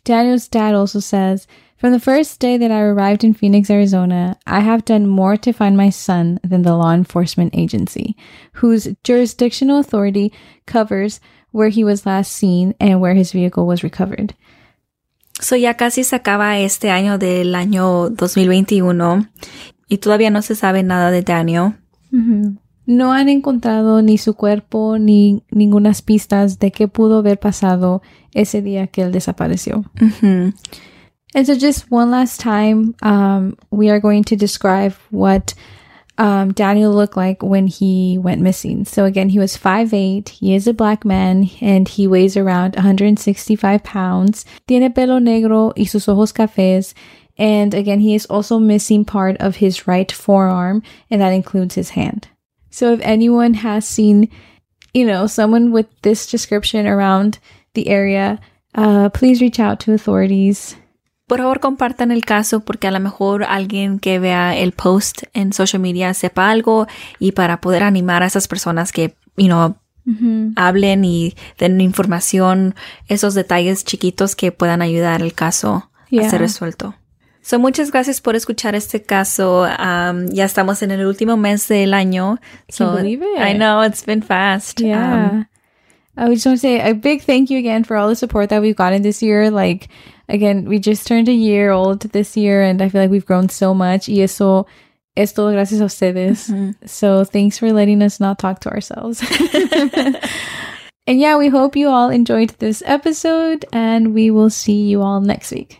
Daniel's 0.04 0.48
dad 0.48 0.74
also 0.74 1.00
says, 1.00 1.48
From 1.78 1.92
the 1.92 2.00
first 2.00 2.40
day 2.40 2.58
that 2.58 2.72
I 2.72 2.82
arrived 2.82 3.24
in 3.24 3.34
Phoenix, 3.34 3.70
Arizona, 3.70 4.38
I 4.48 4.62
have 4.62 4.86
done 4.86 5.08
more 5.08 5.38
to 5.38 5.52
find 5.52 5.76
my 5.76 5.90
son 5.90 6.40
than 6.44 6.62
the 6.62 6.76
law 6.76 6.94
enforcement 6.94 7.54
agency, 7.56 8.16
whose 8.54 8.88
jurisdictional 9.04 9.80
authority 9.80 10.32
covers 10.66 11.20
where 11.52 11.70
he 11.70 11.84
was 11.84 12.06
last 12.06 12.32
seen 12.32 12.74
and 12.80 13.02
where 13.02 13.14
his 13.14 13.32
vehicle 13.32 13.66
was 13.66 13.84
recovered. 13.84 14.34
So 15.40 15.56
ya 15.56 15.74
casi 15.74 16.04
se 16.04 16.16
acaba 16.16 16.60
este 16.60 16.90
año 16.90 17.20
del 17.20 17.54
año 17.54 18.10
2021 18.10 19.28
y 19.88 19.98
todavía 19.98 20.32
no 20.32 20.42
se 20.42 20.56
sabe 20.56 20.84
nada 20.84 21.12
de 21.12 21.22
Daniel. 21.22 21.74
Mm 22.12 22.24
-hmm. 22.24 22.58
No 22.88 23.12
han 23.12 23.28
encontrado 23.28 24.02
ni 24.02 24.18
su 24.18 24.34
cuerpo 24.34 24.98
ni 24.98 25.44
ninguna 25.52 25.92
pistas 26.06 26.58
de 26.58 26.72
qué 26.72 26.88
pudo 26.88 27.18
haber 27.18 27.38
pasado 27.38 28.02
ese 28.34 28.62
día 28.62 28.88
que 28.88 29.04
él 29.04 29.12
desapareció. 29.12 29.84
Mm-hmm. 29.96 30.54
And 31.36 31.46
so, 31.46 31.56
just 31.56 31.92
one 31.92 32.10
last 32.10 32.40
time, 32.40 32.96
um, 33.02 33.58
we 33.70 33.90
are 33.90 34.00
going 34.00 34.24
to 34.24 34.38
describe 34.38 34.94
what 35.12 35.54
um, 36.18 36.54
Daniel 36.54 36.94
looked 36.94 37.18
like 37.18 37.44
when 37.44 37.68
he 37.68 38.18
went 38.18 38.42
missing. 38.42 38.86
So, 38.86 39.04
again, 39.04 39.30
he 39.30 39.38
was 39.38 39.58
5'8, 39.58 40.30
he 40.30 40.56
is 40.56 40.66
a 40.68 40.74
black 40.74 41.04
man, 41.04 41.50
and 41.60 41.90
he 41.90 42.08
weighs 42.08 42.38
around 42.38 42.76
165 42.76 43.84
pounds. 43.84 44.46
Tiene 44.66 44.94
pelo 44.94 45.20
negro 45.20 45.74
y 45.78 45.84
sus 45.84 46.08
ojos 46.08 46.32
cafés. 46.32 46.94
And 47.38 47.74
again, 47.74 48.00
he 48.00 48.16
is 48.16 48.26
also 48.28 48.58
missing 48.58 49.04
part 49.04 49.38
of 49.42 49.58
his 49.58 49.88
right 49.88 50.12
forearm, 50.12 50.82
and 51.12 51.22
that 51.22 51.34
includes 51.34 51.76
his 51.76 51.90
hand. 51.90 52.30
So 52.78 52.94
if 52.94 53.00
anyone 53.02 53.56
has 53.56 53.86
seen, 53.88 54.30
you 54.94 55.04
know, 55.04 55.26
someone 55.26 55.72
with 55.72 55.88
this 56.04 56.28
description 56.28 56.86
around 56.86 57.40
the 57.74 57.90
area, 57.90 58.40
uh, 58.76 59.10
please 59.10 59.42
reach 59.42 59.60
out 59.60 59.80
to 59.80 59.94
authorities. 59.94 60.78
Por 61.26 61.40
favor, 61.40 61.60
compartan 61.60 62.12
el 62.12 62.24
caso 62.24 62.60
porque 62.60 62.88
a 62.88 62.92
lo 62.92 63.00
mejor 63.00 63.46
alguien 63.46 63.98
que 63.98 64.20
vea 64.20 64.56
el 64.56 64.74
post 64.74 65.24
en 65.34 65.54
social 65.54 65.82
media 65.82 66.14
sepa 66.14 66.52
algo 66.52 66.86
y 67.18 67.32
para 67.32 67.62
poder 67.62 67.82
animar 67.82 68.22
a 68.22 68.28
esas 68.28 68.48
personas 68.48 68.92
que, 68.92 69.16
you 69.38 69.48
know, 69.48 69.78
mm-hmm. 70.06 70.54
hablen 70.56 71.04
y 71.04 71.34
den 71.58 71.82
información, 71.82 72.76
esos 73.08 73.34
detalles 73.34 73.86
chiquitos 73.86 74.36
que 74.36 74.52
puedan 74.52 74.84
ayudar 74.84 75.24
el 75.24 75.34
caso 75.34 75.90
yeah. 76.12 76.28
a 76.28 76.30
ser 76.30 76.42
resuelto. 76.42 76.94
So, 77.48 77.58
muchas 77.60 77.92
gracias 77.92 78.20
por 78.20 78.36
escuchar 78.36 78.76
este 78.76 79.04
caso. 79.04 79.62
Um, 79.80 80.28
ya 80.28 80.44
estamos 80.44 80.82
en 80.82 80.92
el 80.92 81.06
último 81.06 81.38
mes 81.38 81.66
del 81.70 81.94
año. 81.94 82.40
So, 82.68 82.94
believe 82.94 83.24
it. 83.24 83.40
I 83.40 83.54
know 83.54 83.80
it's 83.84 84.04
been 84.04 84.22
fast. 84.22 84.82
Yeah. 84.82 85.30
Um, 85.30 85.48
I 86.18 86.28
just 86.34 86.46
want 86.46 86.58
to 86.58 86.62
say 86.62 86.82
a 86.82 86.94
big 86.94 87.22
thank 87.22 87.50
you 87.50 87.58
again 87.58 87.86
for 87.86 87.96
all 87.96 88.10
the 88.10 88.18
support 88.18 88.50
that 88.50 88.62
we've 88.62 88.76
gotten 88.76 89.02
this 89.02 89.24
year. 89.24 89.50
Like, 89.50 89.88
again, 90.28 90.66
we 90.66 90.78
just 90.78 91.08
turned 91.08 91.30
a 91.30 91.32
year 91.32 91.72
old 91.72 92.02
this 92.12 92.36
year, 92.36 92.64
and 92.64 92.82
I 92.82 92.90
feel 92.90 93.00
like 93.00 93.12
we've 93.12 93.26
grown 93.26 93.48
so 93.48 93.74
much. 93.74 94.10
Y 94.10 94.20
eso 94.20 94.68
es 95.16 95.32
todo 95.32 95.54
gracias 95.54 95.80
a 95.80 95.86
ustedes. 95.86 96.52
So, 96.86 97.24
thanks 97.24 97.60
for 97.60 97.72
letting 97.72 98.02
us 98.02 98.20
not 98.20 98.40
talk 98.40 98.60
to 98.60 98.70
ourselves. 98.70 99.24
and 101.08 101.18
yeah, 101.18 101.38
we 101.38 101.48
hope 101.48 101.78
you 101.78 101.88
all 101.88 102.10
enjoyed 102.10 102.50
this 102.60 102.84
episode, 102.86 103.64
and 103.72 104.14
we 104.14 104.32
will 104.32 104.50
see 104.50 104.90
you 104.90 105.02
all 105.02 105.22
next 105.22 105.54
week. 105.54 105.80